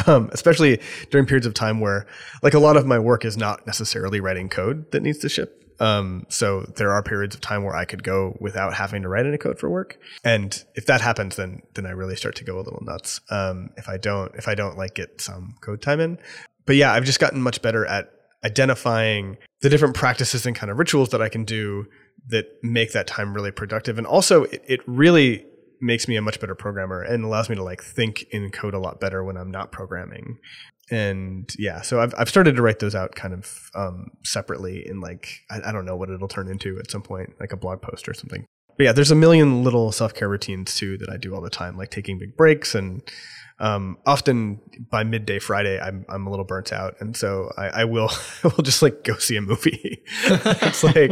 [0.05, 0.79] Um, especially
[1.09, 2.05] during periods of time where
[2.43, 5.63] like a lot of my work is not necessarily writing code that needs to ship.
[5.79, 9.25] Um, so there are periods of time where I could go without having to write
[9.25, 9.97] any code for work.
[10.23, 13.21] And if that happens, then, then I really start to go a little nuts.
[13.29, 16.17] Um, if I don't, if I don't like get some code time in,
[16.65, 18.11] but yeah, I've just gotten much better at
[18.43, 21.87] identifying the different practices and kind of rituals that I can do
[22.27, 23.97] that make that time really productive.
[23.97, 25.45] And also it, it really
[25.81, 28.79] makes me a much better programmer and allows me to like think in code a
[28.79, 30.37] lot better when I'm not programming.
[30.89, 35.01] And yeah, so I've, I've started to write those out kind of um, separately in
[35.01, 37.81] like, I, I don't know what it'll turn into at some point, like a blog
[37.81, 38.45] post or something.
[38.77, 41.49] But yeah, there's a million little self care routines too that I do all the
[41.49, 43.01] time, like taking big breaks and
[43.59, 47.85] um, often by midday Friday, I'm I'm a little burnt out, and so I, I
[47.85, 48.09] will
[48.43, 50.03] I will just like go see a movie.
[50.25, 51.11] it's like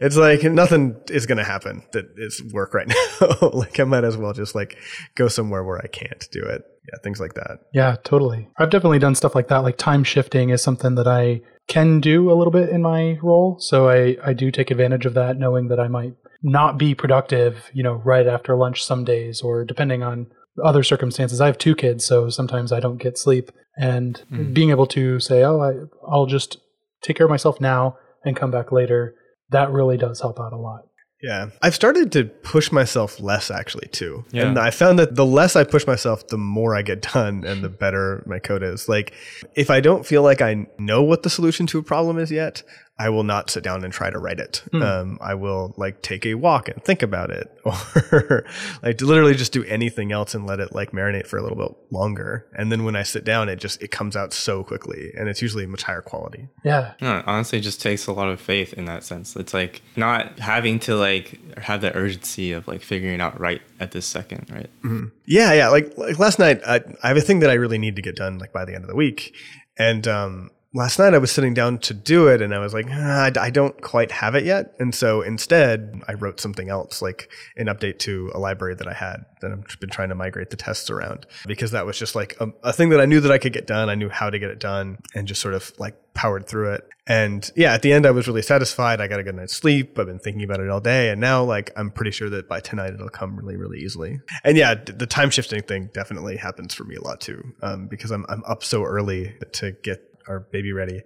[0.00, 2.88] it's like nothing is going to happen that is work right
[3.20, 3.50] now.
[3.50, 4.78] like I might as well just like
[5.16, 6.62] go somewhere where I can't do it.
[6.88, 7.58] Yeah, things like that.
[7.74, 8.48] Yeah, totally.
[8.56, 9.58] I've definitely done stuff like that.
[9.58, 13.58] Like time shifting is something that I can do a little bit in my role,
[13.58, 17.68] so I I do take advantage of that, knowing that I might not be productive,
[17.72, 20.28] you know, right after lunch some days, or depending on
[20.64, 21.40] other circumstances.
[21.40, 23.50] I have two kids, so sometimes I don't get sleep.
[23.76, 24.52] And mm.
[24.52, 25.72] being able to say, oh, I,
[26.08, 26.58] I'll just
[27.02, 29.14] take care of myself now and come back later,
[29.50, 30.82] that really does help out a lot.
[31.22, 31.50] Yeah.
[31.60, 34.24] I've started to push myself less actually too.
[34.30, 34.46] Yeah.
[34.46, 37.62] And I found that the less I push myself, the more I get done and
[37.62, 38.88] the better my code is.
[38.88, 39.12] Like
[39.54, 42.62] if I don't feel like I know what the solution to a problem is yet,
[43.00, 44.62] I will not sit down and try to write it.
[44.72, 44.82] Hmm.
[44.82, 48.44] Um, I will like take a walk and think about it, or
[48.82, 51.74] like literally just do anything else and let it like marinate for a little bit
[51.90, 52.46] longer.
[52.52, 55.40] And then when I sit down, it just it comes out so quickly, and it's
[55.40, 56.48] usually much higher quality.
[56.62, 56.92] Yeah.
[57.00, 59.34] No, honestly, it just takes a lot of faith in that sense.
[59.34, 63.92] It's like not having to like have the urgency of like figuring out right at
[63.92, 64.68] this second, right?
[64.84, 65.06] Mm-hmm.
[65.24, 65.68] Yeah, yeah.
[65.70, 68.16] Like like last night, I, I have a thing that I really need to get
[68.16, 69.34] done like by the end of the week,
[69.78, 72.86] and um, last night I was sitting down to do it and I was like,
[72.90, 74.74] ah, I don't quite have it yet.
[74.78, 78.92] And so instead, I wrote something else, like an update to a library that I
[78.92, 82.36] had that I've been trying to migrate the tests around because that was just like
[82.40, 83.88] a, a thing that I knew that I could get done.
[83.88, 86.88] I knew how to get it done and just sort of like powered through it.
[87.06, 89.00] And yeah, at the end, I was really satisfied.
[89.00, 89.98] I got a good night's sleep.
[89.98, 91.10] I've been thinking about it all day.
[91.10, 94.20] And now, like, I'm pretty sure that by tonight, it'll come really, really easily.
[94.44, 98.12] And yeah, the time shifting thing definitely happens for me a lot too, um, because
[98.12, 101.02] I'm, I'm up so early to get our baby ready.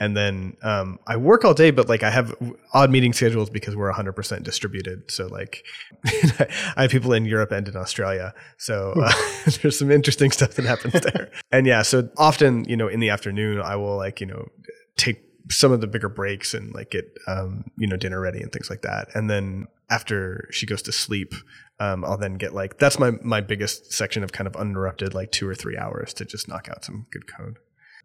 [0.00, 2.34] And then um, I work all day, but like I have
[2.72, 5.10] odd meeting schedules because we're 100% distributed.
[5.10, 5.64] So like
[6.06, 8.32] I have people in Europe and in Australia.
[8.58, 9.12] So uh,
[9.62, 11.30] there's some interesting stuff that happens there.
[11.50, 14.48] and yeah, so often, you know, in the afternoon, I will like, you know,
[14.96, 18.52] take some of the bigger breaks and like get, um, you know, dinner ready and
[18.52, 19.08] things like that.
[19.14, 21.34] And then after she goes to sleep,
[21.80, 25.32] um, I'll then get like, that's my, my biggest section of kind of uninterrupted, like
[25.32, 27.58] two or three hours to just knock out some good code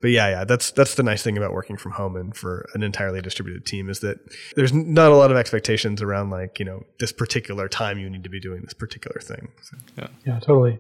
[0.04, 2.84] but yeah, yeah, that's that's the nice thing about working from home and for an
[2.84, 4.18] entirely distributed team is that
[4.58, 8.26] there's not a lot of expectations around like you know this particular time you need
[8.26, 9.48] to be doing this particular thing.
[9.62, 9.78] So.
[9.98, 10.80] Yeah, yeah, totally.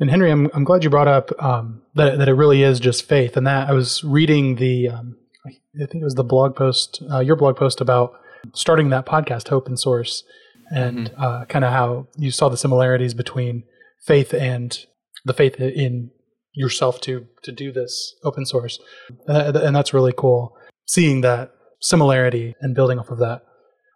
[0.00, 3.06] And Henry, I'm I'm glad you brought up um, that that it really is just
[3.06, 7.02] faith, and that I was reading the um, I think it was the blog post,
[7.12, 8.14] uh, your blog post about
[8.54, 10.24] starting that podcast, Hope in Source,
[10.70, 11.22] and mm-hmm.
[11.22, 13.64] uh, kind of how you saw the similarities between
[14.06, 14.86] faith and
[15.26, 16.10] the faith in
[16.56, 18.80] yourself to to do this open source,
[19.28, 20.56] uh, and that's really cool.
[20.86, 23.42] Seeing that similarity and building off of that.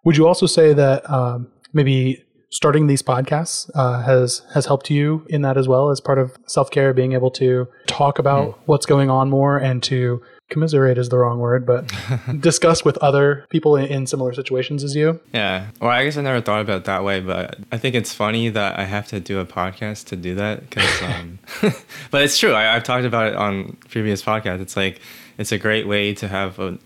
[0.05, 5.25] Would you also say that um, maybe starting these podcasts uh, has has helped you
[5.29, 8.59] in that as well as part of self care, being able to talk about mm.
[8.67, 11.91] what's going on more and to commiserate is the wrong word, but
[12.41, 15.21] discuss with other people in, in, similar situations as you.
[15.33, 15.69] Yeah.
[15.81, 18.49] Well, I guess I never thought about it that way, but I think it's funny
[18.51, 20.71] that I have to do a podcast to do that.
[20.71, 21.39] Cause, um,
[22.11, 22.55] but it's true.
[22.55, 24.61] I, have talked about it on previous podcasts.
[24.61, 25.01] It's like,
[25.39, 26.79] it's a great way to have a,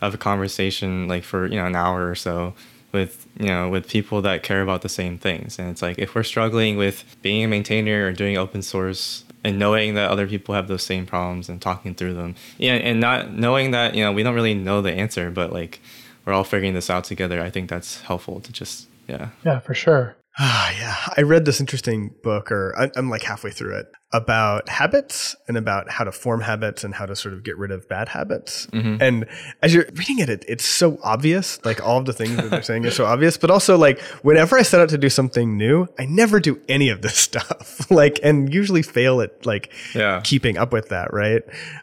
[0.00, 2.54] have a conversation like for, you know, an hour or so
[2.92, 6.14] with you know with people that care about the same things and it's like if
[6.14, 10.54] we're struggling with being a maintainer or doing open source and knowing that other people
[10.54, 12.34] have those same problems and talking through them.
[12.58, 15.80] Yeah, and not knowing that you know we don't really know the answer, but like
[16.24, 17.40] we're all figuring this out together.
[17.40, 19.28] I think that's helpful to just yeah.
[19.44, 20.16] Yeah, for sure.
[20.38, 20.96] Ah, yeah.
[21.16, 25.56] I read this interesting book, or I, am like halfway through it, about habits and
[25.56, 28.68] about how to form habits and how to sort of get rid of bad habits.
[28.72, 29.26] And
[29.60, 31.62] as you're reading it, it, it's so obvious.
[31.64, 33.36] Like all of the things that they're saying are so obvious.
[33.36, 36.90] But also, like whenever I set out to do something new, I never do any
[36.90, 37.90] of this stuff.
[37.90, 40.20] like, and usually fail at like Yeah.
[40.22, 41.42] keeping up with that, right?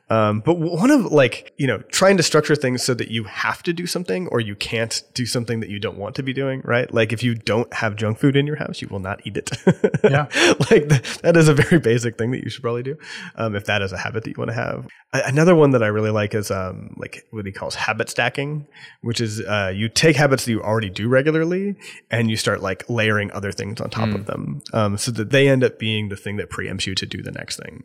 [0.09, 3.61] Um, but one of like you know trying to structure things so that you have
[3.63, 6.61] to do something or you can't do something that you don't want to be doing,
[6.63, 6.93] right?
[6.93, 9.51] Like if you don't have junk food in your house, you will not eat it.
[10.03, 10.27] Yeah.
[10.71, 12.97] like th- that is a very basic thing that you should probably do
[13.36, 14.88] um, if that is a habit that you want to have.
[15.13, 18.67] Another one that I really like is um, like what he calls habit stacking,
[19.01, 21.76] which is uh, you take habits that you already do regularly
[22.09, 25.49] and you start like layering other things on top of them, um, so that they
[25.49, 27.84] end up being the thing that preempts you to do the next thing.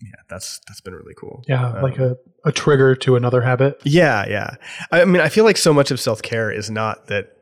[0.00, 1.42] Yeah, that's that's been really cool.
[1.48, 3.80] Yeah, like a, a trigger to another habit.
[3.84, 4.54] Yeah, yeah.
[4.92, 7.37] I mean, I feel like so much of self care is not that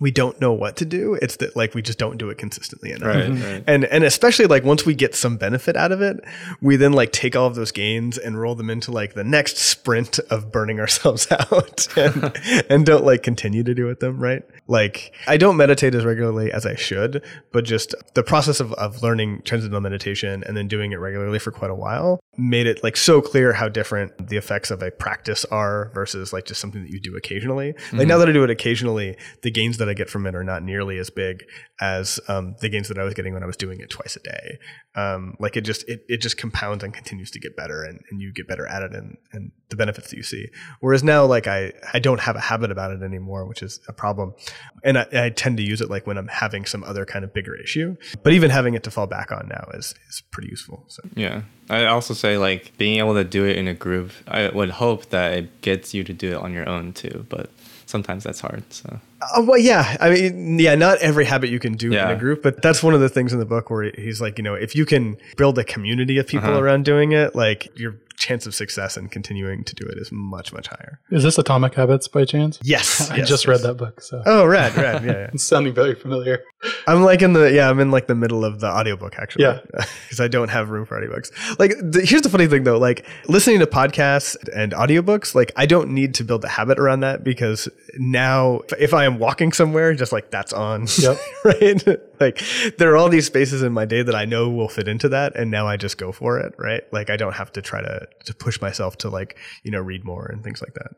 [0.00, 1.14] we don't know what to do.
[1.22, 3.14] It's that like we just don't do it consistently enough.
[3.14, 3.44] Right, mm-hmm.
[3.44, 3.64] right.
[3.66, 6.18] And and especially like once we get some benefit out of it,
[6.60, 9.56] we then like take all of those gains and roll them into like the next
[9.56, 12.36] sprint of burning ourselves out and,
[12.70, 14.42] and don't like continue to do with them, right?
[14.66, 19.02] Like I don't meditate as regularly as I should, but just the process of, of
[19.02, 22.96] learning transcendental meditation and then doing it regularly for quite a while made it like
[22.96, 26.90] so clear how different the effects of a practice are versus like just something that
[26.90, 27.74] you do occasionally.
[27.92, 30.44] Like now that I do it occasionally, the gains that I get from it are
[30.44, 31.44] not nearly as big
[31.80, 34.20] as um, the gains that I was getting when I was doing it twice a
[34.20, 34.58] day.
[34.94, 38.20] Um, like it just it, it just compounds and continues to get better and, and
[38.20, 40.48] you get better at it and, and the benefits that you see.
[40.80, 43.92] Whereas now like I, I don't have a habit about it anymore, which is a
[43.92, 44.34] problem.
[44.82, 47.32] And I, I tend to use it like when I'm having some other kind of
[47.32, 47.96] bigger issue.
[48.22, 50.84] But even having it to fall back on now is, is pretty useful.
[50.88, 51.42] So Yeah.
[51.70, 54.10] I also say like being able to do it in a group.
[54.28, 57.50] I would hope that it gets you to do it on your own too, but
[57.86, 58.62] sometimes that's hard.
[58.72, 59.96] So Uh, well, yeah.
[60.00, 62.92] I mean, yeah, not every habit you can do in a group, but that's one
[62.92, 65.58] of the things in the book where he's like, you know, if you can build
[65.58, 66.60] a community of people Uh-huh.
[66.62, 70.52] around doing it, like your chance of success in continuing to do it is much,
[70.52, 71.00] much higher.
[71.10, 72.58] Is this Atomic Habits by chance?
[72.62, 73.10] Yes.
[73.10, 73.48] I yes, just yes.
[73.48, 75.04] read that book, so Oh, rad, rad.
[75.04, 75.30] Yeah, yeah.
[75.32, 76.42] it's sounding very familiar.
[76.86, 79.44] I'm like in the, yeah, I'm in like the middle of the audiobook actually.
[79.44, 79.60] Yeah.
[80.04, 81.58] Because I don't have room for audiobooks.
[81.58, 85.66] Like, the, here's the funny thing though, like listening to podcasts and audiobooks, like I
[85.66, 89.50] don't need to build a habit around that because now if- if I am walking
[89.52, 90.86] somewhere, just like that's on.
[90.98, 91.18] Yep.
[91.44, 91.86] right?
[92.20, 92.42] like
[92.78, 95.36] there are all these spaces in my day that I know will fit into that,
[95.36, 96.82] and now I just go for it, right?
[96.92, 100.04] Like I don't have to try to to push myself to like you know read
[100.04, 100.92] more and things like that.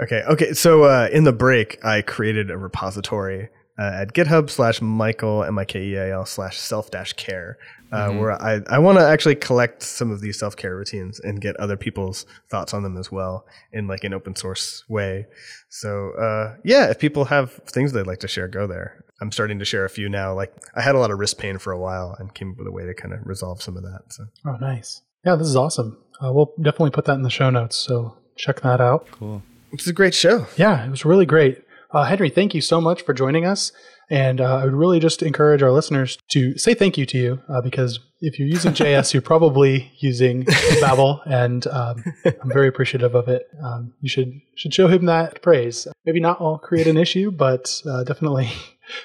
[0.00, 0.52] Okay, okay.
[0.52, 5.58] So uh, in the break, I created a repository uh, at GitHub slash Mikeal M
[5.58, 7.58] I K E A L slash self dash care,
[7.92, 11.40] uh, where I I want to actually collect some of these self care routines and
[11.40, 15.26] get other people's thoughts on them as well in like an open source way.
[15.68, 19.04] So uh, yeah, if people have things they'd like to share, go there.
[19.20, 20.34] I'm starting to share a few now.
[20.34, 22.66] Like I had a lot of wrist pain for a while and came up with
[22.66, 24.00] a way to kind of resolve some of that.
[24.10, 25.02] So Oh, nice.
[25.24, 25.98] Yeah, this is awesome.
[26.22, 29.08] Uh, we'll definitely put that in the show notes, so check that out.
[29.10, 29.42] cool.
[29.72, 30.46] it's a great show.
[30.56, 31.62] Yeah, it was really great.
[31.92, 33.72] Uh, Henry, thank you so much for joining us.
[34.10, 37.42] And uh, I would really just encourage our listeners to say thank you to you
[37.48, 40.44] uh, because if you're using JS, you're probably using
[40.80, 43.42] Babel, and um, I'm very appreciative of it.
[43.62, 45.86] Um, you should should show him that praise.
[46.06, 48.50] Maybe not all create an issue, but uh, definitely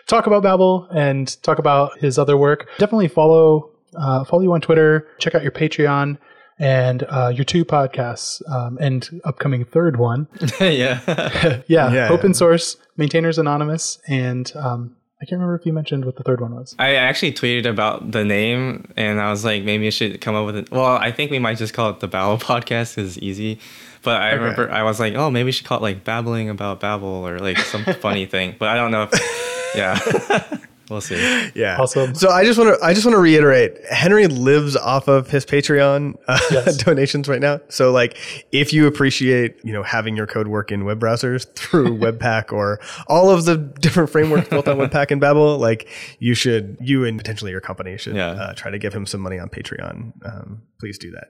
[0.08, 2.68] talk about Babel and talk about his other work.
[2.78, 5.08] Definitely follow uh, follow you on Twitter.
[5.20, 6.18] Check out your Patreon
[6.60, 10.28] and uh, your two podcasts um, and upcoming third one
[10.60, 11.00] yeah.
[11.68, 12.36] yeah, Yeah, open yeah.
[12.36, 16.54] source, maintainers anonymous, and um, I can't remember if you mentioned what the third one
[16.54, 16.76] was.
[16.78, 20.46] I actually tweeted about the name and I was like, maybe I should come up
[20.46, 20.70] with it.
[20.70, 23.60] Well, I think we might just call it the Babel podcast because it's easy.
[24.02, 26.82] But I remember I was like, oh, maybe we should call it like babbling about
[26.82, 28.58] Babel or like some funny thing.
[28.60, 30.00] But I don't know if, yeah.
[30.90, 31.16] we'll see.
[31.56, 31.78] Yeah.
[31.80, 32.14] Awesome.
[32.16, 35.46] So I just want to I just want to reiterate Henry lives off of his
[35.46, 36.78] Patreon uh, Yes.
[36.84, 37.62] donations right now.
[37.70, 38.18] So like
[38.52, 42.80] if you appreciate, you know, having your code work in web browsers through Webpack or
[43.08, 45.88] all of the different frameworks built on Webpack and Babel, like
[46.20, 48.28] you should you and potentially your company should Yeah.
[48.32, 50.12] uh, try to give him some money on Patreon.
[50.26, 51.28] Um, please do that.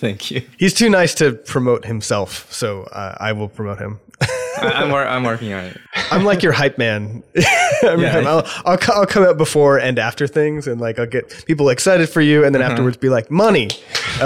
[0.00, 0.42] Thank you.
[0.58, 4.00] He's too nice to promote himself, so uh, I will promote him.
[4.60, 5.76] I, I'm, wor- I'm working on it.
[6.10, 7.22] I'm like your hype man.
[7.82, 8.18] I mean, Yeah.
[8.26, 12.08] I'll, I'll, I'll come out before and after things, and like I'll get people excited
[12.08, 13.68] for you, and then afterwards be like, money.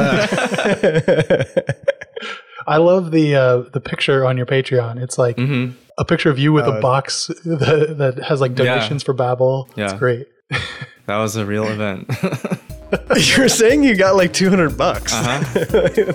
[2.68, 5.00] I love the uh, the picture on your Patreon.
[5.00, 5.76] It's like Mm-hmm.
[5.98, 9.66] a picture of you with a box that, that has like donations for Babel.
[9.76, 9.98] It's Yeah.
[9.98, 10.26] great.
[11.06, 12.10] That was a real event.
[13.16, 15.12] You're saying you got like 200 bucks.
[15.12, 15.64] Uh-huh.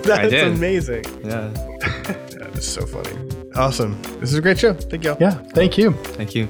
[0.04, 0.48] That's did.
[0.48, 1.04] amazing.
[1.24, 1.48] yeah.
[1.48, 3.41] That is so funny.
[3.54, 4.00] Awesome.
[4.20, 4.74] This is a great show.
[4.74, 5.16] Thank y'all.
[5.20, 5.92] Yeah, thank you.
[5.92, 6.48] Thank you.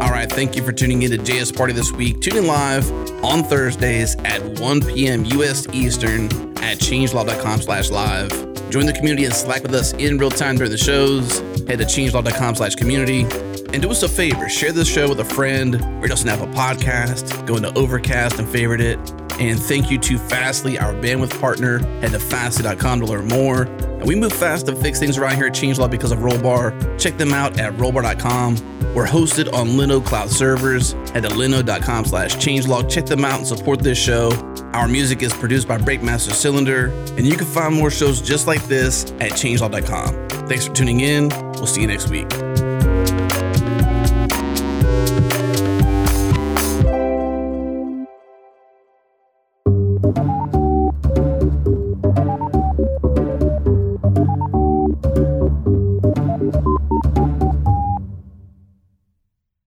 [0.00, 2.20] All right, right, thank you for tuning in to JS Party this week.
[2.20, 2.90] Tune in live
[3.24, 5.24] on Thursdays at 1 p.m.
[5.26, 5.66] U.S.
[5.72, 6.24] Eastern
[6.58, 8.30] at changelog.com slash live.
[8.70, 11.38] Join the community and Slack with us in real time during the shows.
[11.66, 13.22] Head to changelog.com slash community.
[13.72, 16.48] And do us a favor, share this show with a friend or just an Apple
[16.48, 17.46] podcast.
[17.46, 18.98] Go into Overcast and favorite it.
[19.38, 21.78] And thank you to Fastly, our bandwidth partner.
[22.00, 23.62] Head to fastly.com to learn more.
[23.62, 26.98] And we move fast to fix things around here at Changelog because of Rollbar.
[26.98, 28.94] Check them out at rollbar.com.
[28.94, 30.92] We're hosted on Linode Cloud servers.
[31.10, 32.90] Head to linode.com slash changelog.
[32.90, 34.30] Check them out and support this show.
[34.72, 36.88] Our music is produced by Breakmaster Cylinder.
[37.16, 40.28] And you can find more shows just like this at changelog.com.
[40.48, 41.28] Thanks for tuning in.
[41.28, 42.47] We'll see you next week.